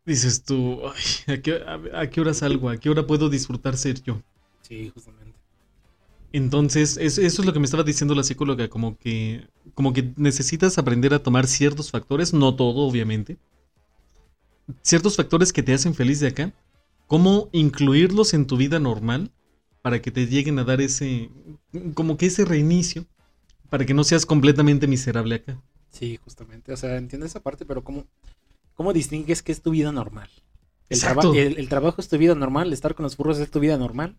[0.05, 0.81] dices tú,
[1.27, 1.37] ¿a,
[2.09, 2.69] qué, hora salgo?
[2.69, 4.23] ¿A qué hora puedo disfrutar ser yo?
[4.63, 5.39] Sí, justamente.
[6.33, 10.79] Entonces, eso es lo que me estaba diciendo la psicóloga, como que, como que necesitas
[10.79, 13.37] aprender a tomar ciertos factores, no todo, obviamente.
[14.81, 16.53] Ciertos factores que te hacen feliz de acá,
[17.07, 19.31] cómo incluirlos en tu vida normal
[19.83, 21.29] para que te lleguen a dar ese,
[21.95, 23.05] como que ese reinicio,
[23.69, 25.61] para que no seas completamente miserable acá.
[25.91, 26.73] Sí, justamente.
[26.73, 28.07] O sea, entiendo esa parte, pero ¿cómo,
[28.75, 30.29] ¿Cómo distingues qué es tu vida normal?
[30.89, 34.17] El, el, trabajo es tu vida normal, estar con los furros es tu vida normal.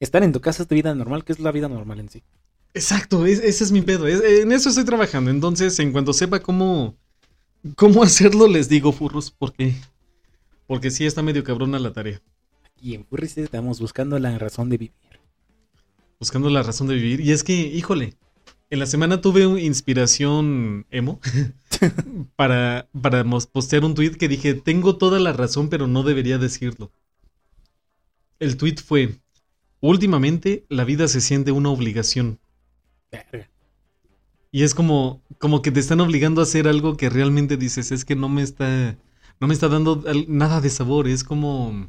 [0.00, 2.22] Estar en tu casa es tu vida normal, ¿qué es la vida normal en sí?
[2.72, 4.06] Exacto, ese es mi pedo.
[4.06, 5.30] en eso estoy trabajando.
[5.30, 6.96] Entonces, en cuanto sepa cómo,
[7.76, 9.74] cómo hacerlo, les digo furros, porque,
[10.66, 12.20] porque sí está medio cabrona la tarea.
[12.64, 14.94] Aquí en Furris estamos buscando la razón de vivir.
[16.18, 17.20] Buscando la razón de vivir.
[17.20, 18.14] Y es que, híjole,
[18.70, 21.20] en la semana tuve inspiración emo
[22.36, 26.92] para, para postear un tweet que dije, tengo toda la razón, pero no debería decirlo.
[28.38, 29.20] El tweet fue,
[29.80, 32.38] últimamente la vida se siente una obligación.
[34.52, 38.04] Y es como, como que te están obligando a hacer algo que realmente dices, es
[38.04, 38.96] que no me está,
[39.38, 41.88] no me está dando nada de sabor, es como,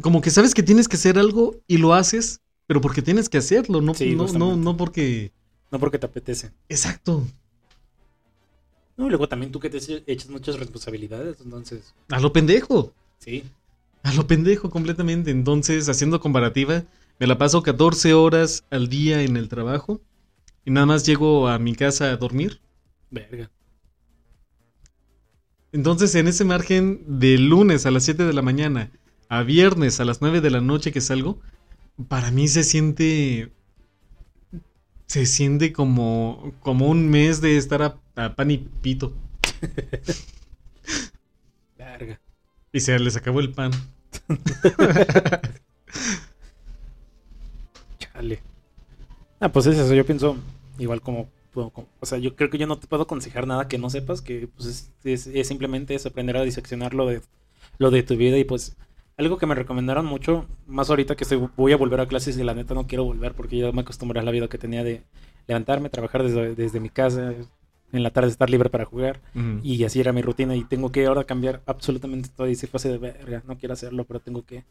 [0.00, 3.38] como que sabes que tienes que hacer algo y lo haces, pero porque tienes que
[3.38, 5.32] hacerlo, no, no, no, no porque...
[5.70, 6.52] No porque te apetece.
[6.68, 7.26] Exacto.
[8.96, 11.94] No, y luego también tú que te echas muchas responsabilidades, entonces...
[12.10, 12.92] A lo pendejo.
[13.18, 13.44] Sí.
[14.02, 15.30] A lo pendejo completamente.
[15.30, 16.84] Entonces, haciendo comparativa,
[17.18, 20.00] me la paso 14 horas al día en el trabajo
[20.64, 22.60] y nada más llego a mi casa a dormir.
[23.10, 23.50] Verga.
[25.72, 28.92] Entonces, en ese margen de lunes a las 7 de la mañana
[29.28, 31.40] a viernes a las 9 de la noche que salgo,
[32.08, 33.50] para mí se siente.
[35.14, 37.80] Se siente como, como un mes de estar
[38.16, 39.12] a, pan y pito.
[41.78, 42.20] Verga.
[42.72, 43.70] Y se les acabó el pan.
[48.00, 48.42] Chale.
[49.38, 49.94] Ah, pues es eso.
[49.94, 50.36] Yo pienso,
[50.80, 53.90] igual como, O sea, yo creo que yo no te puedo aconsejar nada que no
[53.90, 57.22] sepas, que pues es, es simplemente es aprender a diseccionar lo de,
[57.78, 58.76] lo de tu vida y pues
[59.16, 62.42] algo que me recomendaron mucho, más ahorita que estoy, voy a volver a clases y
[62.42, 65.02] la neta no quiero volver porque ya me acostumbré a la vida que tenía de
[65.46, 67.32] levantarme, trabajar desde, mi casa,
[67.92, 69.20] en la tarde estar libre para jugar
[69.62, 72.80] y así era mi rutina y tengo que ahora cambiar absolutamente todo y se fue
[72.80, 74.64] de verga, no quiero hacerlo, pero tengo que.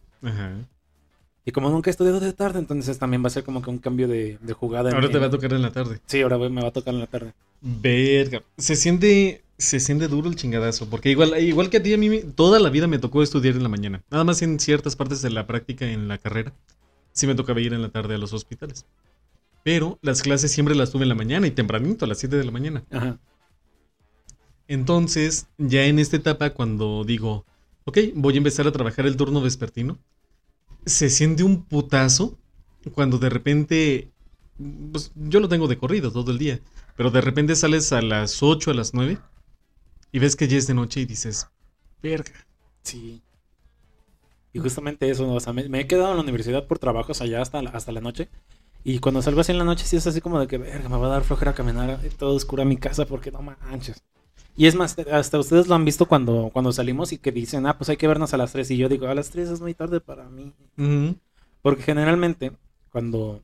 [1.45, 3.77] Y como nunca he estudiado de tarde, entonces también va a ser como que un
[3.77, 4.91] cambio de, jugada.
[4.91, 5.99] Ahora te va a tocar en la tarde.
[6.05, 7.33] Sí, ahora me va a tocar en la tarde.
[7.61, 8.43] Verga.
[8.57, 12.21] Se siente se siente duro el chingadazo, porque igual, igual que a ti, a mí
[12.35, 14.03] toda la vida me tocó estudiar en la mañana.
[14.09, 16.53] Nada más en ciertas partes de la práctica en la carrera,
[17.11, 18.85] sí me tocaba ir en la tarde a los hospitales.
[19.63, 22.43] Pero las clases siempre las tuve en la mañana y tempranito, a las 7 de
[22.43, 22.83] la mañana.
[22.91, 23.19] Ajá.
[24.67, 27.45] Entonces, ya en esta etapa, cuando digo,
[27.85, 29.99] ok, voy a empezar a trabajar el turno vespertino,
[30.85, 32.37] se siente un putazo
[32.93, 34.11] cuando de repente,
[34.91, 36.59] pues yo lo tengo de corrido todo el día,
[36.97, 39.17] pero de repente sales a las 8, a las 9
[40.13, 41.49] y ves que ya es de noche y dices,
[42.01, 42.31] verga.
[42.83, 43.21] Sí.
[44.53, 47.61] Y justamente eso, o sea, me, he quedado en la universidad por trabajos allá hasta
[47.63, 48.29] la, hasta la noche.
[48.83, 50.97] Y cuando salgo así en la noche, sí es así como de que, verga, me
[50.97, 54.03] va a dar flojera caminar todo oscuro a mi casa porque no manches.
[54.55, 57.75] Y es más, hasta ustedes lo han visto cuando, cuando salimos y que dicen, ah,
[57.75, 58.69] pues hay que vernos a las 3.
[58.69, 60.53] Y yo digo, a las 3 es muy tarde para mí.
[61.63, 62.51] Porque generalmente,
[62.91, 63.41] cuando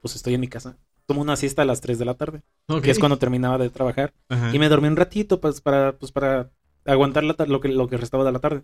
[0.00, 2.42] pues estoy en mi casa, tomo una siesta a las 3 de la tarde,
[2.82, 4.12] que es cuando terminaba de trabajar.
[4.52, 6.50] Y me dormí un ratito pues, para, pues, para
[6.84, 8.62] aguantar lo, que, lo que restaba de la tarde.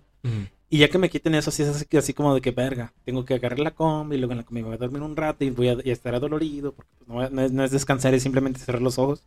[0.68, 3.24] Y ya que me quiten eso, así es así, así, como de que verga, tengo
[3.24, 5.44] que agarrar la combi, y luego en la combi me voy a dormir un rato
[5.44, 9.24] y voy a, estar adolorido, porque pues, no, es, descansar, es simplemente cerrar los ojos.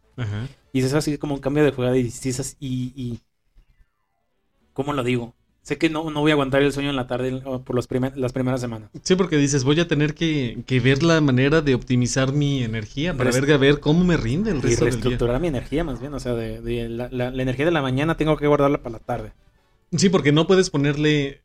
[0.74, 2.12] Y es así como un cambio de jugada y,
[2.60, 3.20] y, y
[4.74, 5.34] ¿cómo lo digo?
[5.66, 8.34] Sé que no, no voy a aguantar el sueño en la tarde por los las
[8.34, 8.92] primeras semanas.
[9.02, 13.32] Sí, porque dices, voy a tener que, ver la manera de optimizar mi energía para
[13.32, 16.20] ver, a ver cómo me rinde el resto y reestructurar mi energía más bien, o
[16.20, 19.32] sea, de, la, energía de la mañana tengo que guardarla para la tarde.
[19.96, 21.42] Sí, porque no puedes ponerle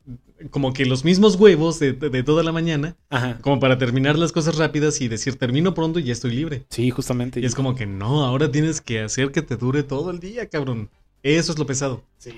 [0.51, 2.97] como que los mismos huevos de, toda la mañana,
[3.41, 6.65] como para terminar las cosas rápidas y decir termino pronto y ya estoy libre.
[6.69, 7.41] Sí, justamente.
[7.41, 10.47] Y es como que no, ahora tienes que hacer que te dure todo el día,
[10.47, 10.91] cabrón.
[11.23, 12.03] Eso es lo pesado.
[12.19, 12.33] Sí.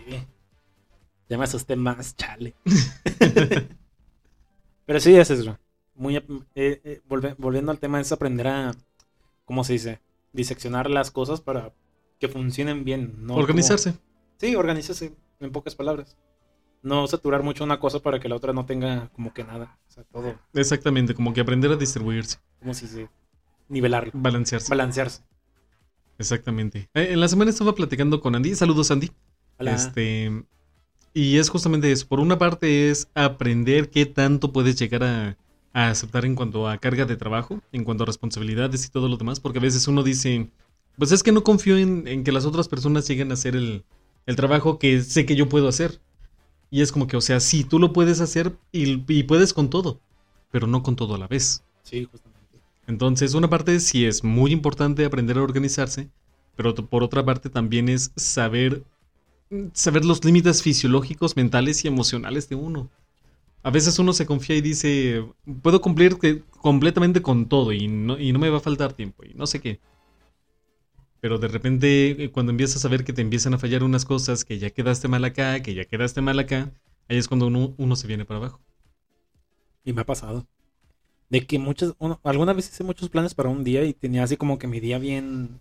[1.33, 2.55] Ya me asusté más, chale.
[4.85, 5.59] Pero sí, es eso.
[5.95, 6.23] Muy, eh,
[6.55, 7.01] eh,
[7.39, 8.75] volviendo al tema, es aprender a,
[9.47, 10.03] ¿cómo se dice?
[10.35, 11.73] Diseccionar las cosas para
[12.21, 13.15] que funcionen bien.
[13.21, 13.37] ¿no?
[13.37, 13.95] Organizarse.
[14.37, 16.19] Sí, organizarse, en pocas palabras.
[16.83, 19.79] No saturar mucho una cosa para que la otra no tenga como que nada.
[19.89, 20.39] O sea, todo.
[20.53, 22.41] Exactamente, como que aprender a distribuirse.
[22.59, 23.09] Como si se
[23.71, 24.11] nivelar.
[24.13, 24.69] Balancearse.
[24.69, 25.23] Balancearse.
[26.19, 26.91] Exactamente.
[26.93, 28.55] Eh, en la semana estaba platicando con Andy.
[28.55, 29.11] Saludos, Andy.
[29.57, 29.73] Hola.
[29.73, 30.45] Este.
[31.15, 32.07] Y es justamente eso.
[32.07, 35.37] Por una parte es aprender qué tanto puedes llegar a,
[35.75, 39.41] aceptar en cuanto a carga de trabajo, en cuanto a responsabilidades y todo lo demás.
[39.41, 40.49] Porque a veces uno dice,
[40.97, 43.85] pues es que no confío en, que las otras personas lleguen a hacer el,
[44.27, 46.01] el, trabajo que sé que yo puedo hacer.
[46.71, 49.69] Y es como que, o sea, sí, tú lo puedes hacer y, y puedes con
[49.69, 50.01] todo,
[50.51, 51.63] pero no con todo a la vez.
[51.83, 52.59] Sí, justamente.
[52.87, 56.09] Entonces, una parte sí es muy importante aprender a organizarse,
[56.57, 58.83] pero por otra parte también es saber
[59.73, 62.91] saber los límites fisiológicos, mentales y emocionales de uno.
[63.63, 65.25] A veces uno se confía y dice,
[65.63, 66.19] puedo cumplir
[66.51, 69.61] completamente con todo y no, y no me va a faltar tiempo y no sé
[69.61, 69.81] qué.
[71.21, 74.45] Pero de repente, eh, cuando empiezas a ver que te empiezan a fallar unas cosas,
[74.45, 76.73] que ya quedaste mal acá, que ya quedaste mal acá,
[77.09, 78.61] ahí es cuando uno, uno se viene para abajo.
[79.85, 80.49] Y me ha pasado.
[81.31, 84.59] De que muchas, alguna vez hice muchos planes para un día y tenía así como
[84.59, 85.61] que mi día bien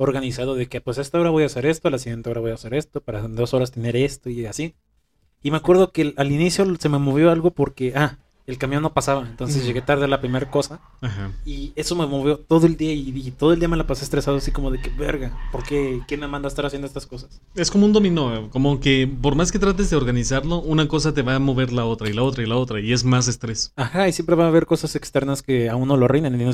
[0.00, 2.40] organizado de que pues a esta hora voy a hacer esto, a la siguiente hora
[2.40, 4.74] voy a hacer esto, para en dos horas tener esto y así.
[5.42, 8.94] Y me acuerdo que al inicio se me movió algo porque, ah, el camión no
[8.94, 10.80] pasaba, entonces llegué tarde a la primera cosa.
[11.44, 14.38] Y eso me movió todo el día y, todo el día me la pasé estresado
[14.38, 16.00] así como de que, verga, ¿por qué?
[16.08, 17.40] ¿Quién me manda a estar haciendo estas cosas?
[17.54, 21.22] Es como un dominó, como que por más que trates de organizarlo, una cosa te
[21.22, 23.72] va a mover la otra y la otra y la otra y es más estrés.
[23.76, 26.52] Ajá, y siempre va a haber cosas externas que a uno lo arruinan y no,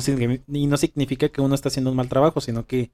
[0.53, 2.91] y no significa que uno está haciendo un mal trabajo, sino que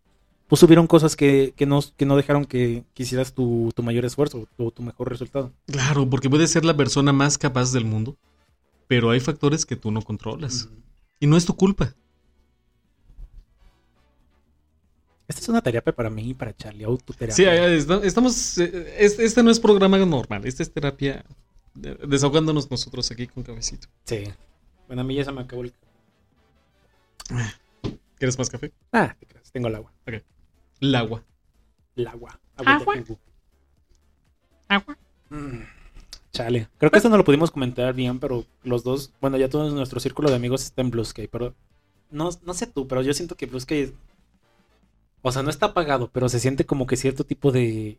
[0.53, 4.47] pues hubieron cosas que, que, no, que no dejaron que quisieras tu, tu mayor esfuerzo
[4.57, 5.51] o tu mejor resultado.
[5.65, 8.17] Claro, porque puedes ser la persona más capaz del mundo,
[8.87, 10.69] pero hay factores que tú no controlas.
[11.19, 11.95] Y no es tu culpa.
[15.27, 17.35] Esta es una terapia para mí y para Charlie, autoterapia.
[17.35, 18.59] Sí, estamos.
[18.59, 21.25] Eh, este no es programa normal, esta es terapia
[21.73, 23.87] desahogándonos nosotros aquí con cabecito.
[24.03, 24.25] Sí.
[24.85, 25.73] Bueno, a mí ya se me acabó el.
[28.19, 28.71] ¿Quieres más café?
[28.91, 29.15] Ah,
[29.51, 29.91] tengo el agua.
[30.07, 30.21] Ok.
[30.83, 31.23] El agua.
[31.95, 32.37] El agua.
[32.57, 32.93] Agua.
[34.67, 34.97] Agua.
[35.29, 35.61] Mm,
[36.33, 36.67] chale.
[36.77, 40.01] Creo que esto no lo pudimos comentar bien, pero los dos, bueno, ya todo nuestro
[40.01, 41.55] círculo de amigos está en Blue Sky, pero
[42.11, 43.93] no, no sé tú, pero yo siento que Blue Sky,
[45.21, 47.97] o sea, no está apagado, pero se siente como que cierto tipo de...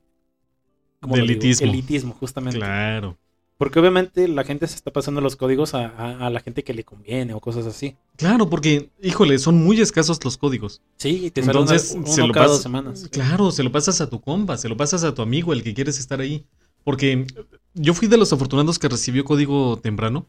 [1.01, 1.67] de elitismo.
[1.67, 2.59] elitismo, justamente.
[2.59, 3.17] Claro.
[3.57, 7.35] Porque obviamente la gente se está pasando los códigos a, la gente que le conviene
[7.35, 7.97] o cosas así.
[8.17, 10.83] Claro, porque, híjole, son muy escasos los códigos.
[10.97, 13.09] Sí, te Entonces, se lo cada dos semanas.
[13.13, 15.73] Claro, se lo pasas a tu compa, se lo pasas a tu amigo, el que
[15.73, 16.45] quieres estar ahí.
[16.83, 17.27] Porque
[17.75, 20.27] yo fui de los afortunados que recibió código temprano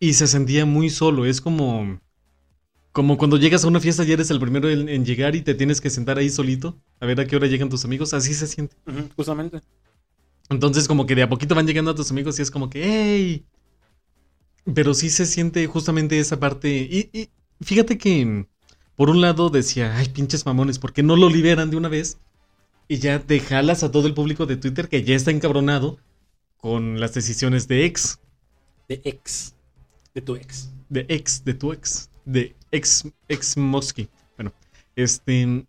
[0.00, 1.26] y se sentía muy solo.
[1.26, 2.00] Es como,
[2.90, 5.80] como cuando llegas a una fiesta y eres el primero en, llegar y te tienes
[5.80, 8.12] que sentar ahí solito a ver a qué hora llegan tus amigos.
[8.14, 8.76] Así se siente.
[9.16, 9.60] justamente.
[10.50, 12.82] Entonces como que de a poquito van llegando a tus amigos y es como que,
[12.84, 13.44] hey.
[14.74, 16.68] Pero sí se siente justamente esa parte.
[16.70, 17.30] Y,
[17.60, 18.46] fíjate que
[18.96, 22.18] por un lado decía, ay, pinches mamones, ¿por qué no lo liberan de una vez?
[22.88, 25.98] Y ya te jalas a todo el público de Twitter que ya está encabronado
[26.56, 28.18] con las decisiones de ex.
[28.88, 29.54] De ex.
[30.14, 30.70] De tu ex.
[30.88, 32.10] De ex, de tu ex.
[32.24, 34.08] De ex, ex Mosky.
[34.36, 34.52] Bueno,
[34.96, 35.66] este...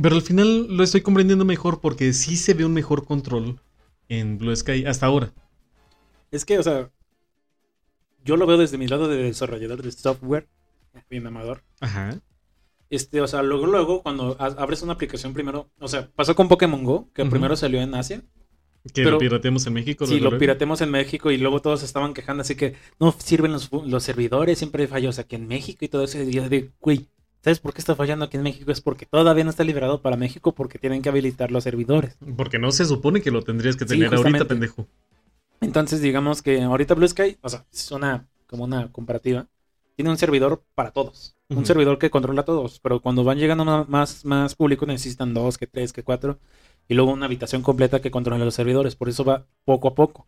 [0.00, 3.60] Pero al final lo estoy comprendiendo mejor porque sí se ve un mejor control
[4.08, 5.32] en Blue Sky hasta ahora.
[6.30, 6.90] Es que, o sea,
[8.24, 10.48] yo lo veo desde mi lado de desarrollador de software,
[11.08, 11.62] bien amador.
[11.80, 12.20] Ajá.
[12.90, 16.84] Este, o sea, luego, luego, cuando abres una aplicación primero, o sea, pasó con Pokémon
[16.84, 18.22] Go, que primero salió en Asia.
[18.94, 20.06] Que lo pirateamos en México.
[20.06, 23.70] Sí, lo pirateamos en México y luego todos estaban quejando, así que no sirven los,
[23.70, 26.22] los servidores, siempre fallos aquí en México y todo eso.
[26.22, 27.08] Y yo de, güey,
[27.42, 28.70] ¿Sabes por qué está fallando aquí en México?
[28.72, 32.16] Es porque todavía no está liberado para México porque tienen que habilitar los servidores.
[32.36, 34.86] Porque no se supone que lo tendrías que tener ahorita, pendejo.
[35.60, 39.46] Entonces, digamos que ahorita Blue Sky, o sea, es una como una comparativa,
[39.94, 41.36] tiene un servidor para todos.
[41.48, 42.80] Un servidor que controla a todos.
[42.80, 46.38] Pero cuando van llegando más, más público necesitan dos, que tres, que cuatro.
[46.88, 48.96] y luego una habitación completa que controla los servidores.
[48.96, 50.26] Por eso va poco a poco.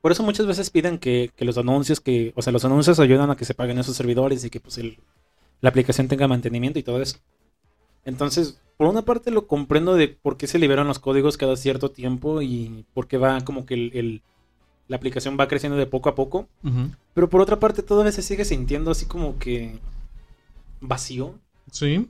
[0.00, 3.36] Por eso muchas veces piden que, los anuncios, que, o sea, los anuncios ayudan a
[3.36, 4.78] que se paguen esos servidores y que pues
[5.60, 7.18] la aplicación tenga mantenimiento y todo eso.
[8.04, 11.90] Entonces, por una parte lo comprendo de por qué se liberan los códigos cada cierto
[11.90, 14.22] tiempo y por qué va como que el,
[14.88, 16.48] la aplicación va creciendo de poco a poco.
[17.14, 19.78] Pero por otra parte todavía se sigue sintiendo así como que
[20.80, 21.34] vacío.
[21.70, 22.08] Sí.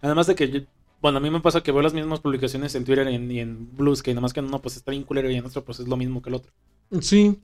[0.00, 0.66] Además de que,
[1.00, 3.40] bueno, a mí me pasa que veo las mismas publicaciones en Twitter y en, y
[3.40, 5.88] en Blues, que más que uno pues está bien culero y en otro pues es
[5.88, 6.52] lo mismo que el otro.
[7.00, 7.40] Sí.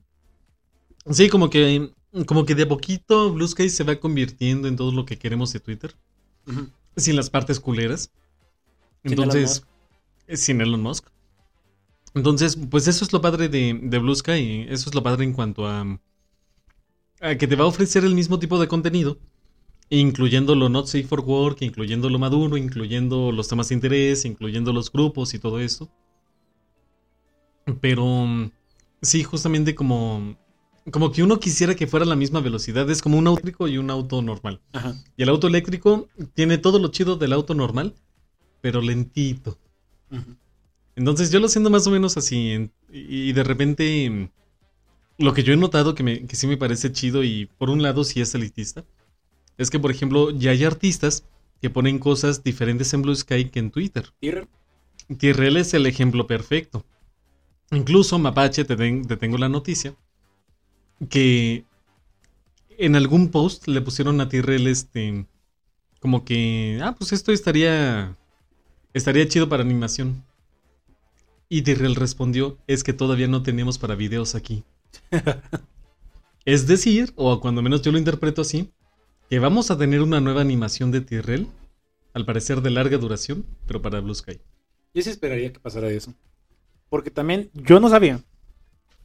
[1.08, 1.90] Sí, como que,
[2.26, 5.52] como que de a poquito Blue Sky se va convirtiendo en todo lo que queremos
[5.52, 5.94] de Twitter.
[6.96, 8.10] Sin las partes culeras.
[9.02, 9.64] Entonces,
[10.26, 11.06] eh, sin Elon Musk.
[12.14, 14.66] Entonces, pues eso es lo padre de, de Blue Sky.
[14.68, 16.00] Eso es lo padre en cuanto a,
[17.20, 19.18] a que te va a ofrecer el mismo tipo de contenido
[19.90, 24.72] incluyendo lo not safe for work, incluyendo lo maduro, incluyendo los temas de interés, incluyendo
[24.72, 25.90] los grupos y todo eso.
[27.80, 28.50] Pero
[29.02, 30.36] sí, justamente como
[30.90, 33.78] como que uno quisiera que fuera la misma velocidad, es como un auto eléctrico y
[33.78, 34.60] un auto normal.
[35.16, 37.94] Y el auto eléctrico tiene todo lo chido del auto normal,
[38.60, 39.58] pero lentito.
[40.96, 44.30] Entonces yo lo siento más o menos así y de repente
[45.18, 47.82] lo que yo he notado que, me, que sí me parece chido y por un
[47.82, 48.84] lado sí es elitista
[49.56, 51.24] es que, por ejemplo, ya hay artistas
[51.60, 54.12] que ponen cosas diferentes en Blue Sky que en Twitter.
[55.18, 56.84] Tyrell es el ejemplo perfecto.
[57.70, 58.76] Incluso Mapache, te,
[59.16, 59.94] tengo la noticia,
[61.08, 61.64] que
[62.78, 65.26] en algún post le pusieron a Tyrell este,
[66.00, 68.16] como que, ah, pues esto estaría,
[68.92, 70.24] estaría chido para animación.
[71.48, 74.64] Y Tyrell respondió, es que todavía no tenemos para videos aquí.
[76.44, 78.72] es decir, o cuando menos yo lo interpreto así,
[79.30, 81.48] que vamos a tener una nueva animación de Tyrell,
[82.12, 84.40] al parecer de larga duración, pero para Blue Sky.
[84.94, 86.14] Yo sí esperaría que pasara eso.
[86.88, 88.22] Porque también yo no sabía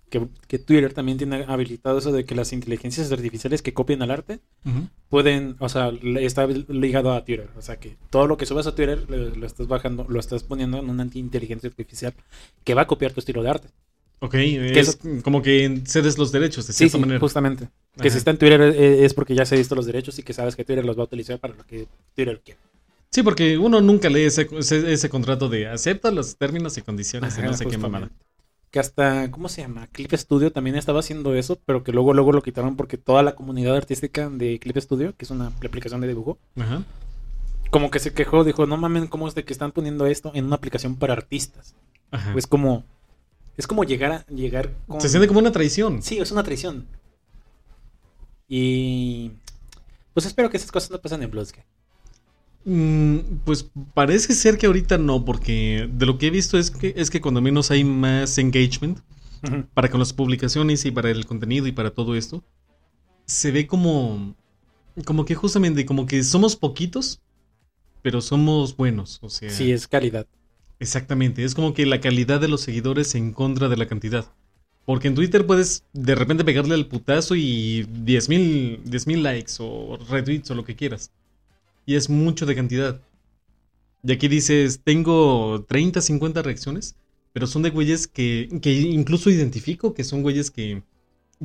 [0.10, 4.40] que, Twitter también tiene habilitado eso de que las inteligencias artificiales que copian al arte
[5.10, 7.50] pueden, o sea, está ligado a Twitter.
[7.58, 10.80] O sea, que todo lo que subas a Twitter lo, estás bajando, lo estás poniendo
[10.80, 12.14] en una inteligencia artificial
[12.64, 13.70] que va a copiar tu estilo de arte.
[14.22, 17.20] Ok, es, como que cedes los derechos de cierta sí, manera.
[17.20, 17.70] Justamente.
[18.02, 20.34] Que si está en Twitter eh, es porque ya se visto los derechos y que
[20.34, 22.60] sabes que Twitter los va a utilizar para lo que Twitter quiere.
[23.12, 27.42] Sí, porque uno nunca lee ese, ese, contrato de acepta los términos y condiciones y
[27.42, 28.12] no sé qué mamada.
[28.72, 29.88] Que hasta, ¿cómo se llama?
[29.88, 33.34] Clip Studio también estaba haciendo eso, pero que luego, luego lo quitaron porque toda la
[33.34, 36.38] comunidad artística de Clip Studio, que es una aplicación de dibujo,
[37.72, 40.46] como que se quejó, dijo, no mamen, ¿cómo es de que están poniendo esto en
[40.46, 41.76] una aplicación para artistas?
[42.34, 42.86] Pues como
[43.58, 46.02] es como llegar a llegar Se siente como una traición.
[46.02, 46.88] Sí, es una traición.
[48.48, 49.34] Y
[50.14, 51.60] pues espero que esas cosas no pasen en Bloodsky.
[52.66, 56.94] Mm, pues parece ser que ahorita no, porque de lo que he visto es que
[56.98, 59.00] es que cuando menos hay más engagement
[59.74, 62.44] para con las publicaciones y para el contenido y para todo esto,
[63.26, 64.36] se ve como
[65.06, 67.22] como que justamente como que somos poquitos,
[68.02, 69.50] pero somos buenos, o sea.
[69.50, 70.28] Sí, es calidad.
[70.80, 74.26] Exactamente, es como que la calidad de los seguidores en contra de la cantidad.
[74.86, 80.50] Porque en Twitter puedes de repente pegarle al putazo y 10.000 mil likes o retweets
[80.52, 81.12] o lo que quieras.
[81.90, 83.02] Y es mucho de cantidad.
[84.04, 86.96] Y aquí dices, tengo 30, 50 reacciones,
[87.34, 90.84] pero son de güeyes que, que incluso identifico que son güeyes que,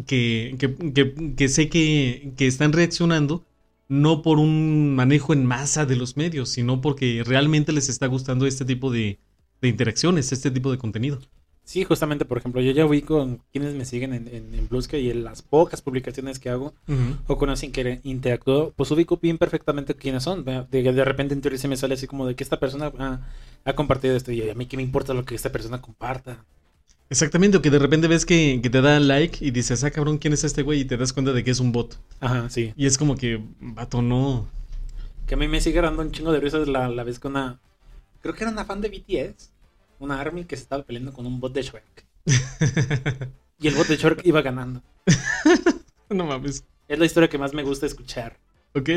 [0.07, 3.46] que, que, que sé que, que están reaccionando
[3.88, 8.46] no por un manejo en masa de los medios, sino porque realmente les está gustando
[8.46, 9.18] este tipo de,
[9.62, 11.20] interacciones, este tipo de contenido.
[11.64, 15.40] Sí, justamente, por ejemplo, yo ya con quienes me siguen en, en, y en las
[15.40, 16.74] pocas publicaciones que hago
[17.27, 20.44] o con alguien que interactúo, pues ubico bien perfectamente quiénes son.
[20.44, 22.92] De, de, repente en teoría se me sale así como de que esta persona
[23.64, 26.44] ha compartido esto y a mí qué me importa lo que esta persona comparta.
[27.09, 30.35] Exactamente, o que de repente ves que, te da like y dices, ah, cabrón, ¿quién
[30.35, 30.81] es este güey?
[30.81, 31.98] Y te das cuenta de que es un bot.
[32.20, 32.74] Ajá, sí.
[32.77, 34.48] Y es como que, vato, no.
[35.27, 37.59] Que a mí me sigue dando un chingo de risas la, la vez con una.
[38.20, 39.54] Creo que era una fan de BTS.
[39.98, 42.07] Una army que se estaba peleando con un bot de Shrek.
[43.59, 44.83] y el bot de Shrek iba ganando.
[46.11, 46.64] no mames.
[46.88, 48.38] Es la historia que más me gusta escuchar.
[48.74, 48.90] Ok.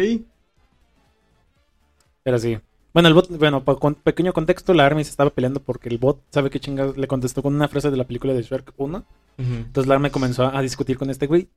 [2.24, 2.58] Pero sí.
[2.94, 6.20] Bueno, el bot, bueno, con pequeño contexto, la Army se estaba peleando porque el bot,
[6.32, 6.98] ¿sabe qué chingados?
[6.98, 9.06] Le contestó con una frase de la película de Shrek 1.
[9.38, 11.48] Entonces la Army comenzó a, discutir con este güey.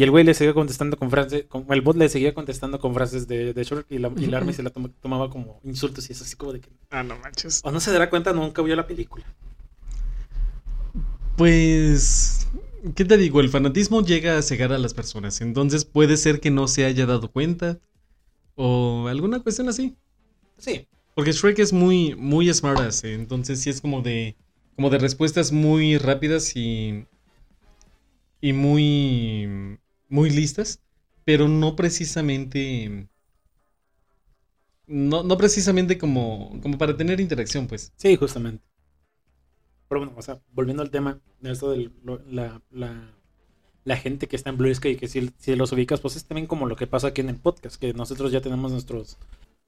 [0.00, 3.28] Y el güey le seguía contestando con frases, el bot le seguía contestando con frases
[3.28, 6.36] de, de Shrek y la, y Army se la tomaba como insultos y eso así
[6.36, 6.70] como de que...
[6.88, 7.60] Ah, no manches.
[7.64, 9.26] O no se dará cuenta, nunca vio la película.
[11.36, 12.48] Pues...
[12.94, 13.40] ¿Qué te digo?
[13.40, 15.42] El fanatismo llega a cegar a las personas.
[15.42, 17.78] Entonces puede ser que no se haya dado cuenta.
[18.54, 19.98] O alguna cuestión así.
[20.56, 20.88] Sí.
[21.14, 24.34] Porque Shrek es muy, muy smart entonces sí es como de,
[24.76, 27.04] como de respuestas muy rápidas y,
[28.40, 29.78] y muy,
[30.10, 30.80] muy listas,
[31.24, 33.08] pero no precisamente,
[34.86, 37.92] no, no precisamente como, como para tener interacción, pues.
[37.96, 38.62] Sí, justamente.
[39.88, 41.90] Pero bueno, o sea, volviendo al tema de esto de
[42.28, 46.16] la, la, gente que está en Blue Sky y que si, si los ubicas, pues
[46.16, 49.18] es también como lo que pasa aquí en el podcast, que nosotros ya tenemos nuestros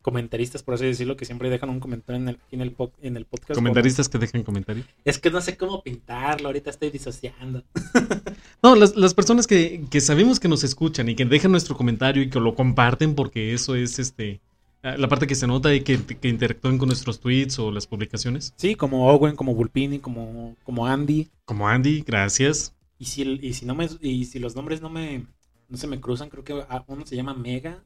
[0.03, 3.25] comentaristas, por así decirlo, que siempre dejan un comentario en el, en el, en el
[3.25, 3.55] podcast.
[3.55, 4.85] ¿Comentaristas que dejan comentario?
[5.05, 7.65] Es que no sé cómo pintarlo, ahorita estoy disociando.
[8.63, 12.23] no, las, las personas que, que, sabemos que nos escuchan y que dejan nuestro comentario
[12.23, 14.41] y que lo comparten porque eso es este
[14.83, 18.53] la parte que se nota y que, que interactúen con nuestros tweets o las publicaciones.
[18.57, 21.29] Sí, como Owen, como Vulpini, como, como Andy.
[21.45, 22.75] Como Andy, gracias.
[22.99, 25.25] Y si, y si no me y si los nombres no me
[25.69, 27.83] no se me cruzan, creo que uno se llama Mega,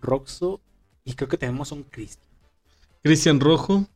[0.00, 0.60] Roxo
[1.04, 2.26] y creo que tenemos un Cristian.
[3.02, 3.86] Cristian Rojo.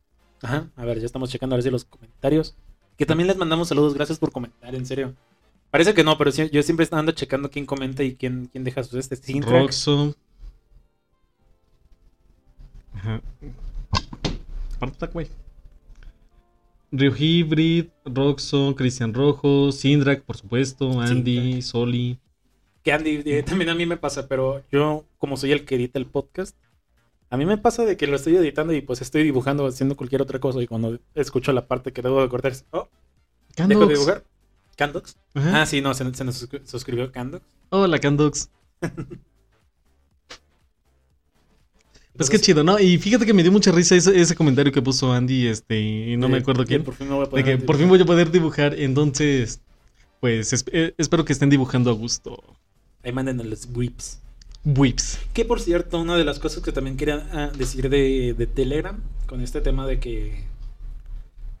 [0.41, 2.55] Ajá, a ver, ya estamos checando a ver si los comentarios.
[2.97, 5.15] Que también les mandamos saludos, gracias por comentar, en serio.
[5.73, 8.93] Parece que no, pero yo siempre ando checando quién comenta y quién, quién deja sus
[9.11, 9.41] este.
[9.41, 10.15] Roxo.
[12.93, 13.19] Ajá.
[15.11, 15.27] Güey.
[16.91, 22.19] Hybrid, Roxo, Cristian Rojo, Sindrak, por supuesto, Andy, Soli.
[22.83, 25.97] Que Andy eh, también a mí me pasa, pero yo, como soy el que edita
[25.97, 26.55] el podcast,
[27.31, 30.21] a mí me pasa de que lo estoy editando y pues estoy dibujando, haciendo cualquier
[30.21, 32.89] otra cosa y cuando escucho la parte que debo de cortar, oh,
[33.57, 34.23] dejo de dibujar.
[34.75, 35.17] ¿Candox?
[35.35, 37.45] Ah, sí, no, se, nos suscribió Candox.
[37.69, 38.49] Hola, Candox.
[42.15, 42.79] Pues qué chido, ¿no?
[42.79, 46.29] Y fíjate que me dio mucha risa ese, comentario que puso Andy, este, y no
[46.29, 46.83] me acuerdo quién.
[46.83, 49.61] Por fin voy a poder de que por fin voy a poder dibujar, entonces,
[50.19, 52.39] pues eh, espero que estén dibujando a gusto.
[53.03, 54.19] Ahí manden los whips.
[54.63, 55.19] Whips.
[55.33, 59.41] Que por cierto, una de las cosas que también quería ah, decir de, Telegram, con
[59.41, 60.45] este tema de que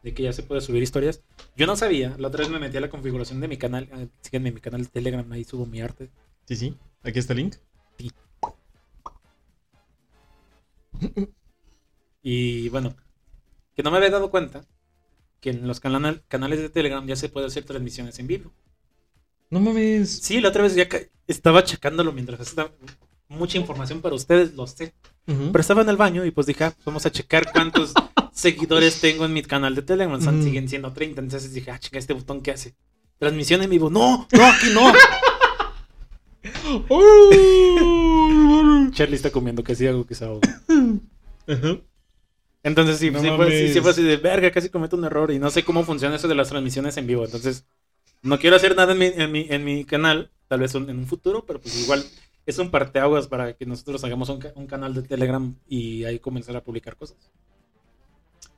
[0.03, 1.23] de que ya se puede subir historias.
[1.55, 4.05] Yo no sabía, la otra vez me metí a la configuración de mi canal, ah,
[4.21, 6.09] síguenme en mi canal de Telegram, ahí subo mi arte.
[6.45, 7.55] Sí, sí, aquí está el link.
[7.97, 8.11] Sí.
[12.21, 12.95] y bueno,
[13.75, 14.65] que no me había dado cuenta
[15.39, 16.21] que en los canales
[16.61, 18.51] de Telegram ya se puede hacer transmisiones en vivo.
[19.49, 20.19] No mames.
[20.21, 20.87] Sí, la otra vez ya
[21.27, 22.71] estaba checándolo mientras estaba
[23.27, 24.93] mucha información para ustedes, lo sé.
[25.25, 27.93] Pero estaba en el baño y pues dije, ah, vamos a checar cuántos
[28.33, 30.19] seguidores tengo en mi canal de Telegram.
[30.43, 31.21] Siguen siendo 30.
[31.21, 32.75] Entonces dije, ah, chica, este botón qué hace.
[33.19, 33.89] Transmisión en vivo.
[33.89, 34.91] No, no, aquí no.
[38.91, 40.61] Charlie está comiendo casi algo que se ahoga.
[42.63, 45.49] Entonces sí, sí, fue, sí, fue, así de verga, casi cometo un error y no
[45.49, 47.25] sé cómo funciona eso de las transmisiones en vivo.
[47.25, 47.65] Entonces
[48.21, 51.05] no quiero hacer nada en mi, en mi, en mi canal, tal vez en un
[51.05, 52.05] futuro, pero pues igual
[52.45, 56.55] es un parteaguas para que nosotros hagamos un, un, canal de Telegram y ahí comenzar
[56.55, 57.17] a publicar cosas.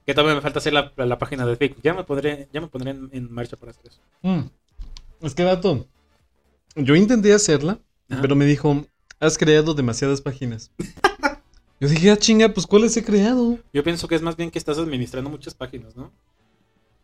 [0.06, 1.82] Que todavía me falta hacer la, la página de Facebook.
[1.84, 4.00] Ya me pondré, ya me pondré en, marcha para hacer eso.
[4.22, 4.42] Mm.
[5.22, 5.88] Es que, dato.
[6.76, 8.86] Yo intenté hacerla, pero me dijo,
[9.20, 10.72] has creado demasiadas páginas.
[11.80, 13.60] Yo dije, ah, chinga, pues ¿cuáles he creado?
[13.74, 16.12] Yo pienso que es más bien que estás administrando muchas páginas, ¿no?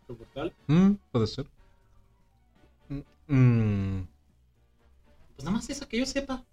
[0.06, 0.52] ¿Tu portal?
[0.66, 1.46] Mm, puede ser.
[3.26, 4.02] Mm.
[5.36, 6.44] Pues nada más esa que yo sepa.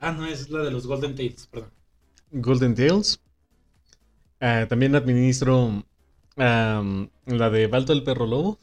[0.00, 1.70] Ah, no, es la de los Golden Tails, perdón.
[2.32, 3.20] Golden Tails.
[4.40, 5.84] Ah, también administro
[6.36, 8.58] la de Balto el Perro Lobo.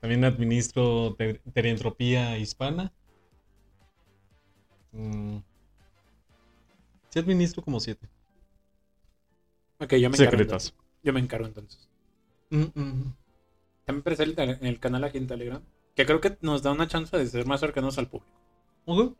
[0.00, 1.16] También administro
[1.52, 2.92] Terientropía Hispana.
[4.92, 5.38] Mm.
[7.08, 8.08] Sí administro como siete.
[9.80, 10.58] Ok, yo me encargo.
[11.02, 11.88] Yo me encargo entonces.
[12.50, 13.12] Mm,
[13.84, 15.62] también presenta en el canal aquí en Telegram,
[15.96, 19.16] que creo que nos da una chance de ser más cercanos al público.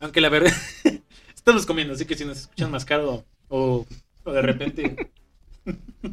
[0.00, 0.52] Aunque la verdad,
[1.34, 3.24] estamos comiendo, así que si nos escuchan más caro
[3.56, 3.86] o,
[4.24, 5.10] de repente...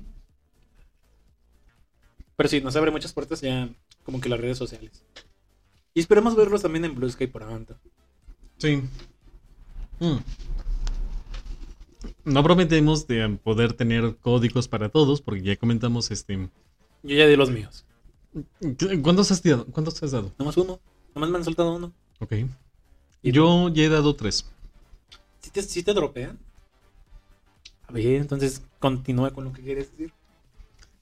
[2.35, 3.69] Pero sí, nos abre muchas puertas ya
[4.03, 5.03] como que las redes sociales.
[5.93, 7.75] Y esperemos verlos también en Blue Sky por adelante.
[8.57, 8.81] Sí.
[9.99, 10.17] Mm.
[12.23, 16.49] No prometemos de poder tener códigos para todos, porque ya comentamos este
[17.03, 17.85] yo ya di los míos.
[19.01, 19.65] ¿Cuántos has dado?
[19.65, 20.31] ¿Cuántos has dado?
[20.37, 20.79] Nomás uno.
[21.15, 21.91] Nomás me han soltado uno.
[22.19, 22.33] Ok.
[23.23, 24.45] ¿Y Yo ya he dado tres.
[25.41, 26.39] ¿Sí te, dropean?
[27.91, 30.13] A ver, entonces continúa con lo que quieres decir.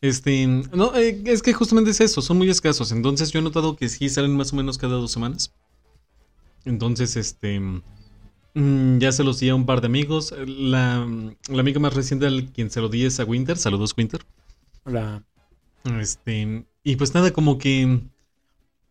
[0.01, 2.91] Este, no, eh, es que justamente es eso, son muy escasos.
[2.91, 5.53] Entonces yo he notado que sí salen más o menos cada dos semanas.
[6.65, 10.33] Entonces, este, mm, ya se los di a un par de amigos.
[10.47, 11.07] La,
[11.47, 13.57] la amiga más reciente al quien se lo di es a Winter.
[13.57, 14.21] Saludos, Winter.
[14.85, 15.23] Hola.
[15.99, 18.01] Este, y pues nada, como que,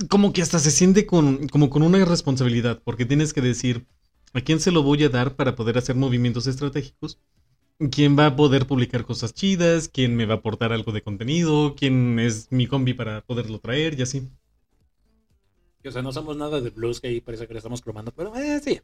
[0.09, 3.87] como que hasta se siente con, como con una responsabilidad, porque tienes que decir,
[4.35, 7.19] ¿A quién se lo voy a dar para poder hacer movimientos estratégicos?
[7.91, 9.89] ¿Quién va a poder publicar cosas chidas?
[9.89, 11.77] ¿Quién me va a aportar algo de contenido?
[11.77, 13.99] ¿Quién es mi combi para poderlo traer?
[13.99, 14.29] Y así.
[15.85, 18.35] O sea, no somos nada de blues que ahí parece que le estamos cromando, pero
[18.37, 18.81] eh, sí.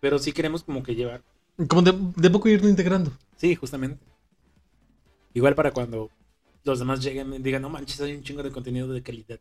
[0.00, 1.22] Pero sí queremos como que llevar.
[1.68, 3.12] Como de, de poco irlo integrando.
[3.36, 4.04] Sí, justamente.
[5.32, 6.10] Igual para cuando
[6.64, 9.40] los demás lleguen y digan, no manches, hay un chingo de contenido de calidad.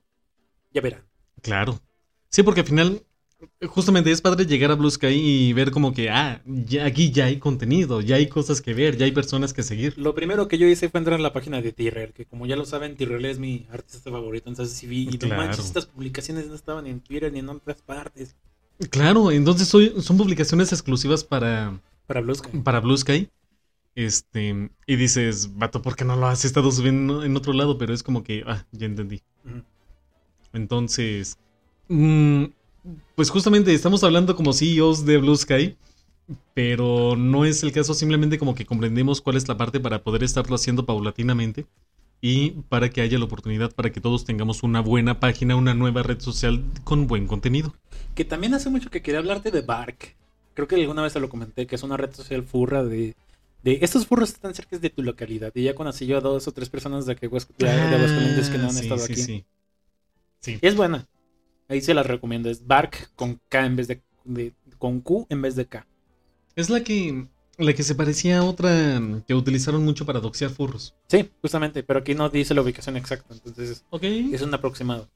[0.72, 1.04] Ya verán.
[1.42, 1.80] Claro.
[2.30, 3.04] Sí, porque al final,
[3.68, 7.26] justamente es padre llegar a Blue Sky y ver como que, ah, ya, aquí ya
[7.26, 9.98] hay contenido, ya hay cosas que ver, ya hay personas que seguir.
[9.98, 12.56] Lo primero que yo hice fue entrar en la página de Tyrrell, que como ya
[12.56, 14.50] lo saben, Tyrrell es mi artista favorito.
[14.50, 17.82] Entonces, si vi, y no manches, estas publicaciones no estaban en Twitter ni en otras
[17.82, 18.36] partes.
[18.89, 22.58] Claro, entonces son publicaciones exclusivas para, para Blue Sky.
[22.60, 23.30] Para Blue Sky.
[23.94, 27.78] Este, y dices, vato, ¿por qué no lo has estado subiendo en otro lado?
[27.78, 29.22] Pero es como que, ah, ya entendí.
[30.54, 31.38] Entonces,
[31.89, 32.46] mm,
[33.16, 35.78] pues justamente estamos hablando como CEOs de Blue Sky,
[36.54, 40.24] pero no es el caso, simplemente como que comprendemos cuál es la parte para poder
[40.24, 41.66] estarlo haciendo paulatinamente
[42.22, 46.04] y para que haya la oportunidad para que todos tengamos una buena página, una nueva
[46.04, 47.74] red social con buen contenido.
[48.16, 50.16] Que también hace mucho que quería hablarte de Bark.
[50.54, 53.16] Creo que alguna vez te lo comenté, que es una red social furra de
[53.64, 55.52] de estos furros están cerca de tu localidad.
[55.54, 57.36] Y ya conocí yo a dos o tres personas de, que, de
[57.68, 59.16] Aguascalientes que no han ah, estado aquí.
[59.16, 59.46] Sí,
[60.40, 60.60] sí.
[60.62, 61.08] es buena.
[61.72, 62.50] Ahí se las recomiendo.
[62.50, 64.02] Es Bark con K en vez de,
[64.78, 65.88] con Q en vez de K.
[66.58, 70.96] Es la que la que se parecía a otra que utilizaron mucho para doxear furros.
[71.08, 73.86] Sí, justamente, pero aquí no dice la ubicación exacta, entonces
[74.34, 75.10] es un aproximado.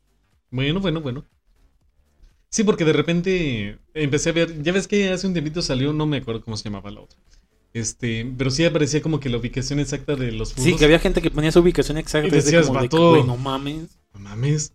[0.50, 1.26] Bueno, bueno, bueno.
[2.50, 6.06] Sí, porque de repente empecé a ver, ya ves que hace un tiempito salió, no
[6.06, 7.20] me acuerdo cómo se llamaba la otra.
[7.74, 10.72] Este, pero sí aparecía como que la ubicación exacta de los furros.
[10.72, 12.30] Sí, que había gente que ponía su ubicación exacta.
[12.30, 14.00] Y decías, como de, no mames.
[14.14, 14.72] No mames.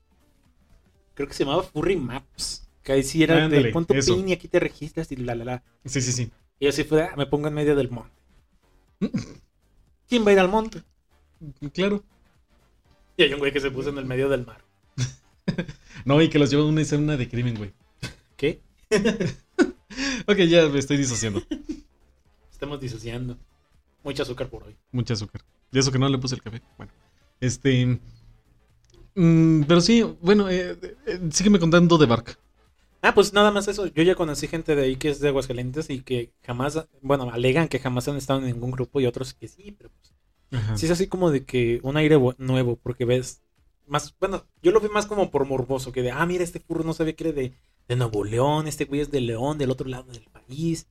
[1.21, 2.67] Creo que se llamaba Furry Maps.
[2.83, 5.63] Que ahí sí era de punto pin y aquí te registras y la la la.
[5.85, 6.31] Sí, sí, sí.
[6.59, 8.11] Y así fue, ah, me pongo en medio del monte.
[10.09, 10.83] ¿Quién va a ir al monte?
[11.75, 12.03] Claro.
[13.19, 14.65] Y hay un güey que se puso en el medio del mar.
[16.07, 17.75] no, y que los llevó a una escena de crimen, güey.
[18.39, 18.63] ¿Qué?
[20.27, 21.43] ok, ya me estoy disociando.
[22.51, 23.37] Estamos disociando.
[24.03, 24.75] Mucho azúcar por hoy.
[24.91, 25.43] Mucho azúcar.
[25.71, 26.63] Y eso que no le puse el café.
[26.79, 26.93] Bueno.
[27.41, 28.01] Este.
[29.15, 32.39] Mm, pero sí, bueno, eh, eh, sígueme contando de Bark.
[33.03, 33.87] Ah, pues nada más eso.
[33.87, 37.69] Yo ya conocí gente de ahí que es de Aguascalientes y que jamás, bueno, alegan
[37.69, 40.11] que jamás han estado en ningún grupo y otros que sí, pero pues.
[40.75, 43.41] Sí es así como de que un aire nuevo, porque ves
[43.87, 46.83] más, bueno, yo lo vi más como por morboso, que de, ah, mira, este furro
[46.83, 47.53] no sabía que era de,
[47.89, 50.89] de Nuevo León, este güey es de León, del otro lado del país.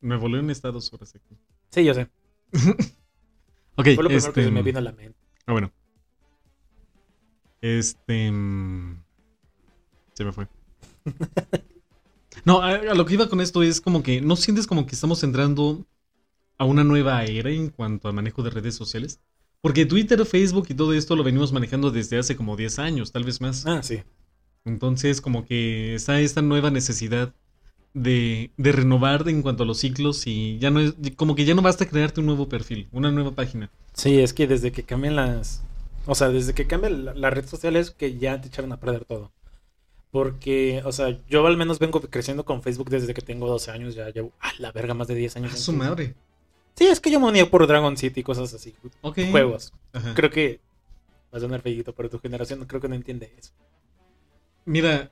[0.00, 1.36] Me volé en Estados horas aquí.
[1.70, 2.08] Sí, yo sé.
[3.76, 4.44] ok, Fue lo primero este...
[4.44, 5.18] que me vino a la mente.
[5.46, 5.72] Ah, bueno.
[7.60, 8.30] Este.
[8.30, 9.02] Mm,
[10.14, 10.48] se me fue.
[12.44, 15.22] no, a, lo que iba con esto es como que no sientes como que estamos
[15.22, 15.86] entrando
[16.58, 19.20] a una nueva era en cuanto al manejo de redes sociales.
[19.62, 23.24] Porque Twitter, Facebook y todo esto lo venimos manejando desde hace como 10 años, tal
[23.24, 23.66] vez más.
[23.66, 24.02] Ah, sí.
[24.64, 27.34] Entonces, como que está esta nueva necesidad
[27.92, 31.54] de, de, renovar en cuanto a los ciclos y ya no es, como que ya
[31.54, 33.70] no basta crearte un nuevo perfil, una nueva página.
[33.94, 35.62] Sí, es que desde que cambian las,
[36.06, 39.04] o sea, desde que cambia la, red social es que ya te echaron a perder
[39.04, 39.32] todo.
[40.10, 43.94] Porque, o sea, yo al menos vengo creciendo con Facebook desde que tengo 12 años,
[43.94, 45.54] ya llevo, a la verga, más de 10 años.
[45.54, 46.14] A su madre.
[46.74, 48.74] Sí, es que yo me uní por Dragon City y cosas así.
[49.02, 49.72] Juegos.
[50.14, 50.60] Creo que
[51.32, 53.52] va a sonar feillito, pero tu generación creo que no entiende eso.
[54.64, 55.10] Mira,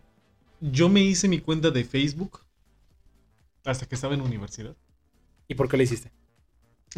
[0.61, 2.41] yo me hice mi cuenta de Facebook
[3.65, 4.75] hasta que estaba en universidad.
[5.47, 6.11] ¿Y por qué le hiciste?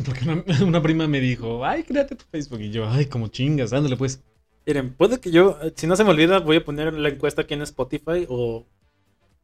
[0.04, 0.24] Porque
[0.64, 2.60] una, prima me dijo, ay, créate tu Facebook.
[2.60, 4.20] Y yo, ay, como chingas, ándale pues.
[4.66, 7.54] Miren, puede que yo, si no se me olvida, voy a poner la encuesta aquí
[7.54, 8.66] en Spotify o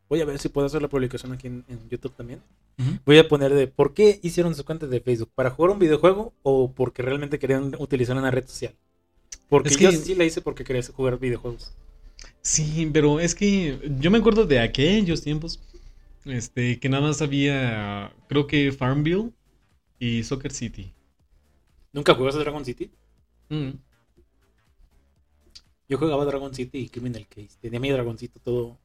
[0.09, 2.41] voy a ver si puedo hacer la publicación aquí en, YouTube también.
[3.05, 6.35] Voy a poner de por qué hicieron su cuenta de Facebook, para jugar un videojuego
[6.43, 8.75] o porque realmente querían utilizar una red social.
[9.49, 11.73] Porque yo sí la hice porque quería jugar videojuegos.
[12.43, 15.61] Sí, pero es que yo me acuerdo de aquellos tiempos
[16.25, 19.33] este, que nada más había, creo que Farmville
[19.99, 20.93] y Soccer City.
[21.93, 22.91] ¿Nunca jugaste Dragon City?
[23.49, 23.71] Mm.
[25.89, 27.57] Yo jugaba Dragon City y Criminal Case.
[27.61, 28.79] Tenía mi dragoncito todo,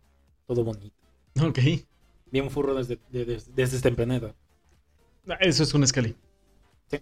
[0.46, 0.96] todo bonito.
[1.42, 1.60] Ok.
[2.32, 4.36] Bien furro desde, desde, desde este planeta.
[5.28, 6.16] Ah, eso es un Scully.
[6.90, 7.00] Sí.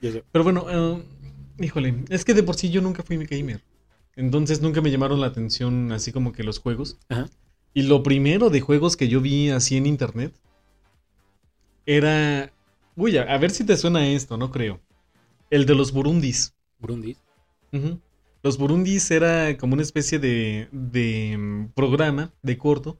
[0.00, 1.02] Pero bueno, eh,
[1.58, 3.62] híjole, es que de por sí yo nunca fui mi gamer.
[4.16, 6.98] Entonces nunca me llamaron la atención así como que los juegos.
[7.08, 7.28] Ajá.
[7.74, 10.34] Y lo primero de juegos que yo vi así en internet
[11.86, 12.52] era.
[12.96, 14.80] Uy, a, ver si te suena esto, no creo.
[15.50, 16.54] El de los Burundis.
[16.78, 17.18] ¿Burundis?
[18.42, 22.98] Los Burundis era como una especie de, de mm, programa de corto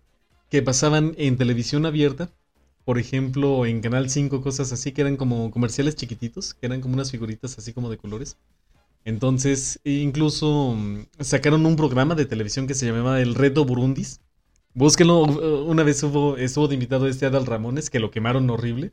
[0.49, 2.30] que pasaban en televisión abierta.
[2.84, 6.95] Por ejemplo, en Canal 5, cosas así, que eran como comerciales chiquititos, que eran como
[6.95, 8.38] unas figuritas así como de colores.
[9.05, 14.20] Entonces, incluso mm, sacaron un programa de televisión que se llamaba El Reto Burundis.
[14.74, 15.22] Búsquenlo,
[15.64, 18.93] una vez hubo, estuvo de invitado este Adal Ramones, que lo quemaron horrible.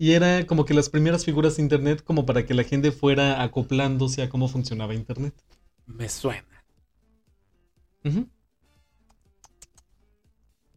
[0.00, 3.42] Y era como que las primeras figuras de Internet como para que la gente fuera
[3.42, 5.34] acoplándose a cómo funcionaba Internet.
[5.84, 6.64] Me suena.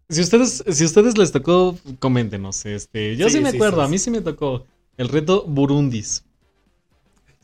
[0.10, 2.66] Si ustedes, si ustedes les tocó, coméntenos.
[2.66, 4.66] Este, yo sí, me acuerdo, a mí sí me tocó
[4.98, 6.26] el reto Burundis.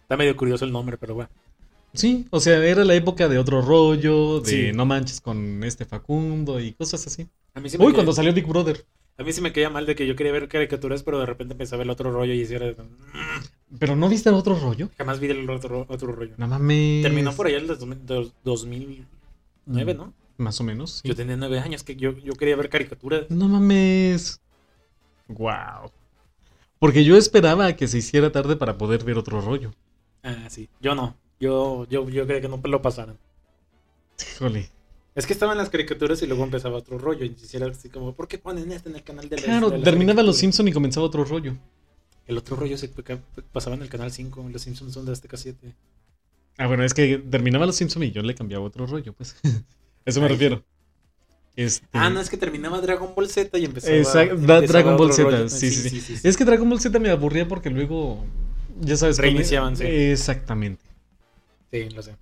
[0.01, 1.29] Está medio curioso el nombre, pero bueno.
[1.93, 6.59] Sí, o sea, era la época de otro rollo, de no manches con este Facundo
[6.59, 7.29] y cosas así.
[7.79, 8.85] Uy, cuando salió Big Brother.
[9.19, 11.51] A mí sí me caía mal de que yo quería ver caricaturas, pero de repente
[11.51, 12.73] empecé a ver el otro rollo y hiciera...
[13.77, 14.89] ¿Pero no viste el otro rollo?
[14.97, 16.35] Jamás vi el otro, otro rollo.
[16.37, 17.03] No mames.
[17.03, 20.13] Terminó por allá el 2009, ¿no?
[20.37, 21.01] Más o menos.
[21.03, 23.29] Yo tenía nueve años que yo, yo quería ver caricaturas.
[23.29, 24.39] No mames.
[25.27, 25.91] Wow.
[26.79, 29.73] Porque yo esperaba que se hiciera tarde para poder ver otro rollo.
[30.23, 30.69] Ah, sí.
[30.79, 31.17] Yo no.
[31.41, 33.17] Yo, yo, yo creía que no lo pasaran.
[34.35, 34.69] Híjole.
[35.15, 37.25] Es que estaban las caricaturas y luego empezaba otro rollo.
[37.25, 40.23] Y hiciera así como, ¿por qué ponen esto en el canal de la Claro, terminaba
[40.23, 41.55] Los Simpson y comenzaba otro rollo.
[42.27, 42.89] El otro rollo se
[43.51, 44.49] pasaba en el canal 5.
[44.51, 45.73] Los Simpsons son de Azteca 7.
[46.57, 49.35] Ah, bueno, es que terminaba Los Simpson y yo le cambiaba otro rollo, pues.
[50.05, 50.63] Eso me refiero.
[51.55, 51.87] Este...
[51.91, 53.95] Ah, no, es que terminaba Dragon Ball Z y empezaba.
[53.95, 57.69] Exacto, Dragon Ball Z, sí sí, sí, Es que Dragon Ball Z me aburría porque
[57.69, 58.23] luego.
[58.79, 59.17] Ya sabes.
[59.17, 59.85] Reiniciaban, sí.
[59.85, 60.85] Exactamente.
[61.71, 62.15] Sí, lo sé.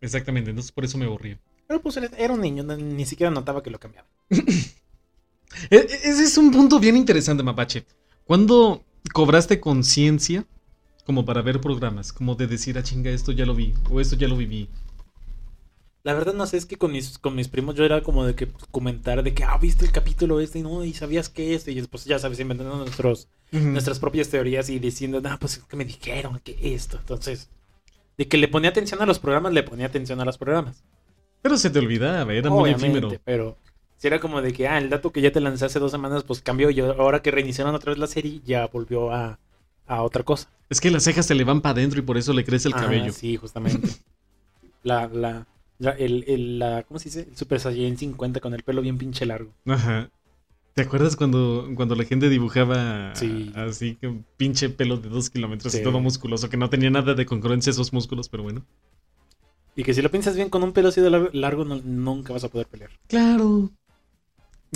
[0.00, 1.38] Exactamente, entonces por eso me aburría.
[1.68, 4.08] Pero pues era un niño, ni siquiera notaba que lo cambiaba.
[5.70, 7.84] E, e, ese es un punto bien interesante, Mapache.
[8.24, 10.46] ¿Cuándo cobraste conciencia
[11.06, 12.12] como para ver programas?
[12.12, 14.68] Como de decir, ah, chinga, esto ya lo vi, o esto ya lo viví.
[16.04, 18.34] La verdad no sé, es que con mis, con mis primos yo era como de
[18.34, 21.54] que pues, comentar de que, ah, viste el capítulo este y no, y sabías que
[21.54, 25.64] este, y después ya sabes, inventando nuestros, nuestras propias teorías y diciendo, ah, pues es
[25.64, 26.98] que me dijeron que esto.
[26.98, 27.48] Entonces,
[28.18, 30.84] de que le ponía atención a los programas, le ponía atención a los programas.
[31.42, 33.12] Pero se te olvidaba, era muy efímero.
[33.24, 33.56] Pero
[33.96, 36.24] si era como de que, ah, el dato que ya te lancé hace dos semanas,
[36.24, 39.38] pues cambió y ahora que reiniciaron otra vez la serie, ya volvió a,
[39.86, 40.48] a otra cosa.
[40.70, 42.74] Es que las cejas se le van para adentro y por eso le crece el
[42.74, 43.12] ah, cabello.
[43.12, 43.88] Sí, justamente.
[44.82, 45.46] la, la,
[45.98, 47.26] el, el, la, ¿cómo se dice?
[47.28, 49.52] El Super Saiyan 50 con el pelo bien pinche largo.
[49.66, 50.10] Ajá.
[50.74, 55.74] ¿Te acuerdas cuando, cuando la gente dibujaba así que un pinche pelo de dos kilómetros
[55.74, 58.64] y todo musculoso, que no tenía nada de congruencia esos músculos, pero bueno?
[59.78, 62.48] Y que si lo piensas bien con un pelo así de largo, nunca vas a
[62.48, 62.90] poder pelear.
[63.06, 63.70] Claro.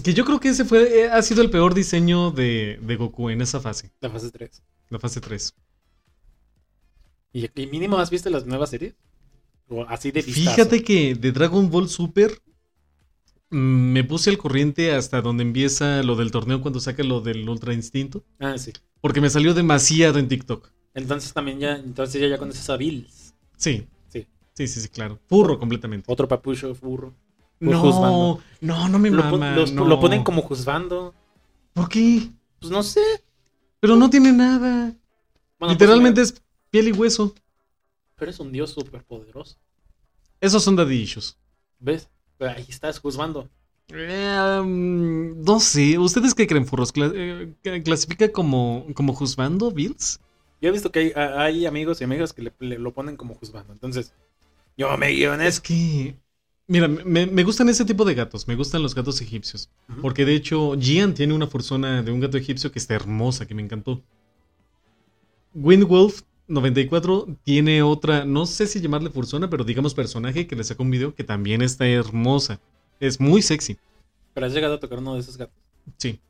[0.00, 3.40] Que yo creo que ese fue eh, ha sido el peor diseño de, Goku en
[3.42, 3.90] esa fase.
[4.00, 4.62] La fase 3.
[4.90, 5.54] La fase 3.
[7.32, 8.94] ¿Y, mínimo has visto las nuevas series?
[9.66, 10.50] O así de vistazo.
[10.52, 12.40] Fíjate que de Dragon Ball Super
[13.50, 17.48] mm, me puse al corriente hasta donde empieza lo del torneo cuando saca lo del
[17.48, 18.22] Ultra Instinto.
[18.38, 18.72] Ah, sí.
[19.00, 20.70] Porque me salió demasiado en TikTok.
[20.94, 23.34] Entonces también ya, entonces ya, ya conoces a Bills.
[23.56, 23.88] Sí.
[24.54, 25.18] Sí, sí, sí, claro.
[25.28, 26.10] Furro completamente.
[26.12, 27.14] Otro papucho furro.
[27.60, 29.56] No, no, no me lo, mama.
[29.56, 31.14] Lo ponen como juzgando.
[31.72, 32.28] ¿Por qué?
[32.58, 33.00] Pues no sé.
[33.80, 34.94] Pero no tiene nada.
[35.58, 37.34] Pues Literalmente es piel y hueso.
[38.16, 39.56] Pero es un dios súper poderoso.
[40.40, 41.38] Esos son dadillos.
[41.78, 42.08] ¿Ves?
[42.36, 43.48] Pero ahí estás juzgando.
[43.88, 45.98] Eh, um, no sé.
[45.98, 46.92] ¿Ustedes qué creen, furros?
[46.96, 50.20] Eh, ¿Clasifica como, como juzgando, Bills?
[50.60, 53.72] Yo he visto que hay, amigos y amigas que le, lo ponen como juzgando.
[53.72, 54.14] Entonces,
[54.76, 56.16] yo me guío en Es que.
[56.68, 58.48] Mira, me, gustan ese tipo de gatos.
[58.48, 59.68] Me gustan los gatos egipcios.
[60.00, 63.54] Porque de hecho, Gian tiene una fursona de un gato egipcio que está hermosa, que
[63.54, 64.02] me encantó.
[65.54, 70.82] Windwolf 94 tiene otra, no sé si llamarle fursona, pero digamos personaje que le sacó
[70.82, 72.60] un video que también está hermosa.
[73.00, 73.76] Es muy sexy.
[74.32, 75.54] ¿Pero has llegado a tocar uno de esos gatos?
[75.98, 76.20] Sí.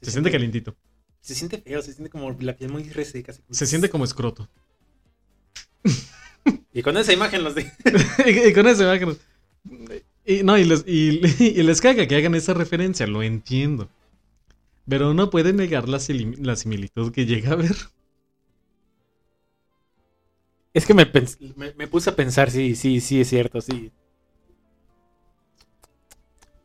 [0.00, 0.74] Se, siente, calientito.
[1.20, 3.34] Se siente feo, se siente como la piel muy reseca.
[3.50, 4.48] Se siente como escroto.
[6.74, 7.62] Y con esa imagen los de.
[8.26, 9.16] y, con esa imagen.
[10.26, 13.88] Y, no, y les, y, les caga que hagan esa referencia, lo entiendo.
[14.86, 16.00] Pero no puede negar la,
[16.40, 17.76] la similitud que llega a ver.
[20.74, 21.08] Es que me,
[21.76, 23.92] me, puse a pensar, sí, sí, sí, es cierto, sí.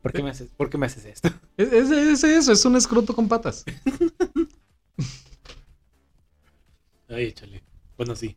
[0.02, 1.28] ¿Por qué me haces, ¿por qué me haces esto?
[1.56, 3.64] Es, es, eso, es un escroto con patas.
[7.08, 7.62] Ay, chale.
[7.96, 8.36] Bueno, sí.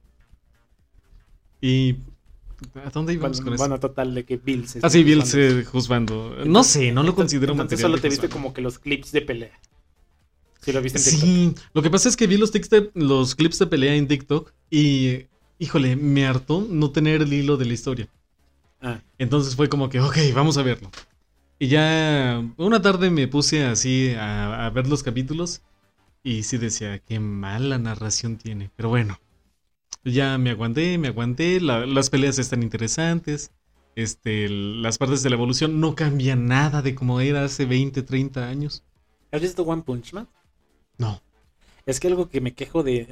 [1.64, 1.96] ¿Y
[2.76, 3.62] a dónde íbamos con eso?
[3.62, 6.36] Bueno, total, de que Bill se Ah, sí, Bill se juzgando.
[6.46, 9.58] No sé, no lo considero entonces solo te viste como que los clips de pelea.
[10.60, 11.24] Sí, lo viste en TikTok.
[11.24, 12.52] Sí, lo que pasa es que vi los,
[12.96, 17.66] los clips de pelea en TikTok y, híjole, me hartó no tener el hilo de
[17.66, 18.10] la historia.
[18.82, 19.00] Ah.
[19.18, 20.92] Entonces fue como que, ok, vamos a verlo.
[21.60, 25.62] Y ya una tarde me puse así a, ver los capítulos
[26.24, 28.70] y sí decía, qué mala narración tiene.
[28.76, 29.18] Pero bueno,
[30.04, 33.52] ya me aguanté, me aguanté, las peleas están interesantes.
[33.96, 38.48] Este, las partes de la evolución no cambian nada de como era hace 20, 30
[38.48, 38.84] años.
[39.32, 40.28] ¿Has visto One Punch Man?
[40.98, 41.22] No.
[41.86, 43.08] Es que algo que me quejo de,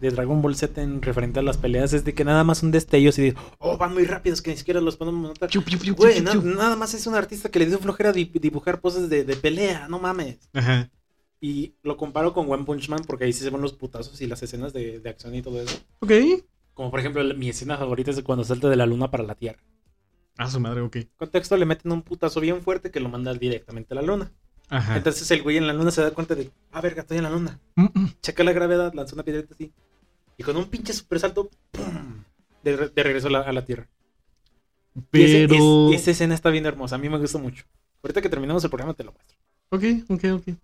[0.00, 2.72] de, Dragon Ball Z en referente a las peleas es de que nada más son
[2.72, 5.48] destellos y de, oh, van muy rápidos que ni siquiera los podemos notar.
[5.96, 10.00] Güey, nada más es un artista que le dio flojera dibujar poses de, pelea, no
[10.00, 10.38] mames.
[10.52, 10.90] Ajá.
[11.44, 14.26] Y lo comparo con One Punch Man porque ahí sí se ven los putazos y
[14.26, 15.76] las escenas de, acción y todo eso.
[16.00, 16.10] Ok.
[16.72, 19.62] Como por ejemplo, mi escena favorita es cuando salta de la luna para la Tierra.
[20.38, 20.96] Ah, su madre, ok.
[21.18, 24.32] Contexto, le meten un putazo bien fuerte que lo manda directamente a la luna.
[24.96, 27.30] Entonces el güey en la luna se da cuenta de, ah, verga, estoy en la
[27.30, 27.60] luna.
[28.22, 29.70] Checa la gravedad, lanza una piedrita así.
[30.38, 32.24] Y con un pinche super salto, ¡pum!
[32.62, 33.86] De, regreso a la, Tierra.
[35.10, 35.92] Pero...
[35.92, 37.66] esa escena está bien hermosa, a mí me gusta mucho.
[38.02, 39.36] Ahorita que terminamos el programa te lo muestro.
[39.68, 40.56] Ok, ok, ok.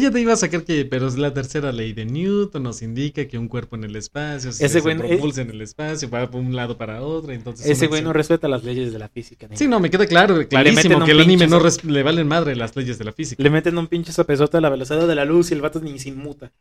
[0.00, 3.26] Ya te iba a sacar que, pero es la tercera ley de Newton, nos indica
[3.26, 6.76] que un cuerpo en el espacio se, propulsa en el espacio, va de un lado
[6.78, 7.66] para otro, entonces...
[7.66, 9.48] Ese güey no respeta las leyes de la física.
[9.54, 12.98] Sí, no, me queda claro, clarísimo que el anime no le valen madre las leyes
[12.98, 13.42] de la física.
[13.42, 15.98] Le meten un pinche sopesote a la velocidad de la luz y el vato ni
[15.98, 16.52] se inmuta.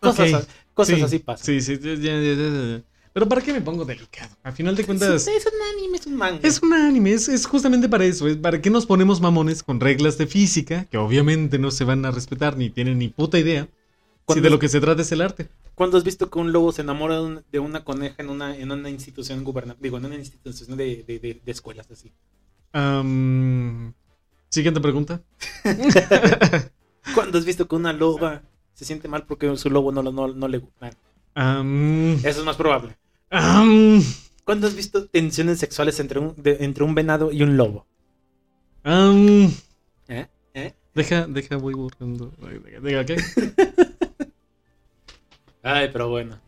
[0.00, 1.44] Cosas, cosas así pasan.
[1.44, 2.82] Sí, sí, ya, ya, ya,
[3.12, 4.36] pero ¿para qué me pongo delicado?
[4.42, 5.26] A final de cuentas...
[5.26, 6.40] Es, un anime, es un manga.
[6.42, 8.28] Es un anime, es, justamente para eso.
[8.28, 12.04] Es para qué nos ponemos mamones con reglas de física que obviamente no se van
[12.04, 13.68] a respetar ni tienen ni puta idea.
[14.28, 15.48] Si de lo que se trata es el arte.
[15.74, 18.90] ¿Cuándo has visto que un lobo se enamora de, una coneja en una, en una
[18.90, 19.82] institución gubernamental?
[19.82, 22.12] Digo, en una institución de, de, escuelas así.
[24.50, 25.20] Siguiente pregunta.
[27.14, 28.42] ¿Cuándo has visto que una loba
[28.74, 30.90] se siente mal porque su lobo no, no, no le gusta?
[31.34, 32.96] Eso es más probable.
[34.44, 37.86] ¿Cuándo has visto tensiones sexuales entre un, entre un venado y un lobo?
[38.84, 40.26] ¿Eh?
[40.54, 40.74] ¿Eh?
[40.94, 42.32] Deja, deja, voy borrando.
[42.82, 43.16] Deja, ¿qué?
[45.62, 46.40] Ay, pero bueno.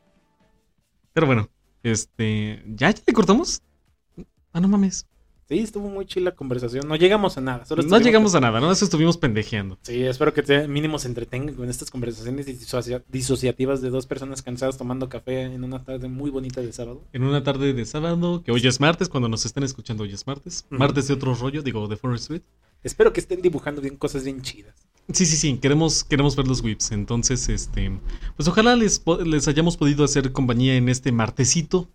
[1.13, 1.49] Pero bueno,
[1.83, 2.63] este.
[2.67, 3.63] ¿Ya, ya le cortamos?
[4.53, 5.07] Ah, no mames.
[5.49, 6.87] Sí, estuvo muy chila la conversación.
[6.89, 7.65] No llegamos a nada.
[7.69, 8.71] no llegamos a nada, ¿no?
[8.71, 9.79] Eso estuvimos pendejeando.
[9.83, 12.47] Sí, espero que te, mínimo se entretengan con estas conversaciones
[13.09, 17.03] disociativas de dos personas cansadas tomando café en una tarde muy bonita de sábado.
[17.13, 20.27] En una tarde de sábado, que hoy es martes, cuando nos estén escuchando hoy es
[20.27, 20.65] martes.
[20.71, 22.43] Martes de otro rollo, digo, de Forest Street.
[22.83, 24.75] Espero que estén dibujando bien cosas bien chidas.
[25.13, 26.93] Sí, sí, sí, queremos, queremos ver los whips.
[26.93, 28.01] Entonces, este,
[28.37, 31.89] pues ojalá les, les hayamos podido hacer compañía en este martesito.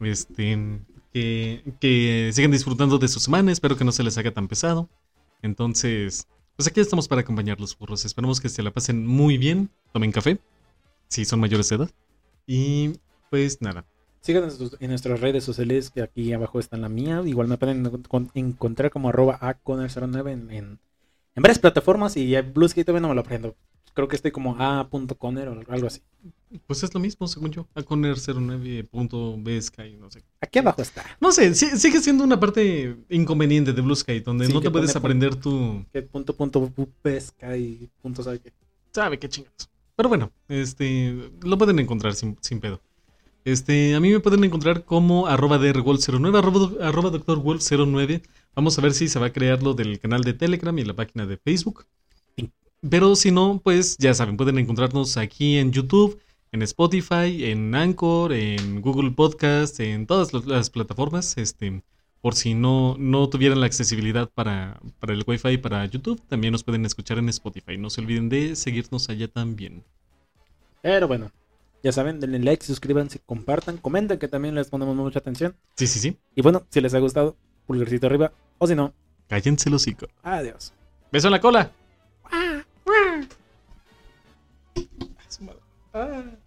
[0.00, 0.80] Este,
[1.14, 3.52] que, sigan disfrutando de su semana.
[3.52, 4.88] Espero que no se les haga tan pesado.
[5.42, 8.04] Entonces, pues aquí estamos para acompañarlos, burros.
[8.04, 9.70] Esperamos que se la pasen muy bien.
[9.92, 10.38] Tomen café,
[11.08, 11.90] si son mayores de edad.
[12.46, 12.92] Y
[13.30, 13.86] pues nada.
[14.20, 17.22] Síganos en nuestras redes sociales, que aquí abajo está la mía.
[17.24, 17.90] Igual me pueden
[18.34, 20.78] encontrar como arroba aconel09 en, en,
[21.34, 22.16] en, varias plataformas.
[22.16, 23.54] Y Bluesky todavía no me lo aprendo.
[23.94, 26.02] Creo que estoy como a.conner o algo así.
[26.66, 27.66] Pues es lo mismo, según yo.
[27.74, 30.22] Aconner09.bsky, no sé.
[30.40, 31.04] Aquí abajo está.
[31.20, 35.36] No sé, sigue siendo una parte inconveniente de Blue Sky, donde no te puedes aprender
[35.36, 35.86] tu.
[35.92, 36.92] ¿Qué punto, punto, punto,
[38.22, 38.52] sabe qué?
[38.92, 39.70] Sabe qué chingados.
[39.96, 42.80] Pero bueno, este, lo pueden encontrar sin, pedo.
[43.44, 48.22] Este, a mí me pueden encontrar como arroba drwolf09, arroba, arroba doctorwolf09.
[48.56, 50.94] Vamos a ver si se va a crear lo del canal de Telegram y la
[50.94, 51.86] página de Facebook.
[52.88, 56.20] Pero si no, pues ya saben, pueden encontrarnos aquí en YouTube,
[56.52, 61.38] en Spotify, en Anchor, en Google Podcast, en todas las plataformas.
[61.38, 61.82] Este,
[62.20, 66.62] por si no, no tuvieran la accesibilidad para, para el Wi-Fi para YouTube, también nos
[66.62, 67.76] pueden escuchar en Spotify.
[67.78, 69.82] No se olviden de seguirnos allá también.
[70.82, 71.30] Pero bueno,
[71.82, 75.56] ya saben, denle like, suscríbanse, compartan, comenten que también les ponemos mucha atención.
[75.76, 76.18] Sí, sí, sí.
[76.34, 78.32] Y bueno, si les ha gustado, pulgarcito arriba.
[78.58, 78.92] O si no,
[79.28, 80.06] cállense los hocico.
[80.22, 80.72] Adiós.
[81.10, 81.72] Beso en la cola.
[85.94, 86.24] Ah.
[86.36, 86.43] Ah.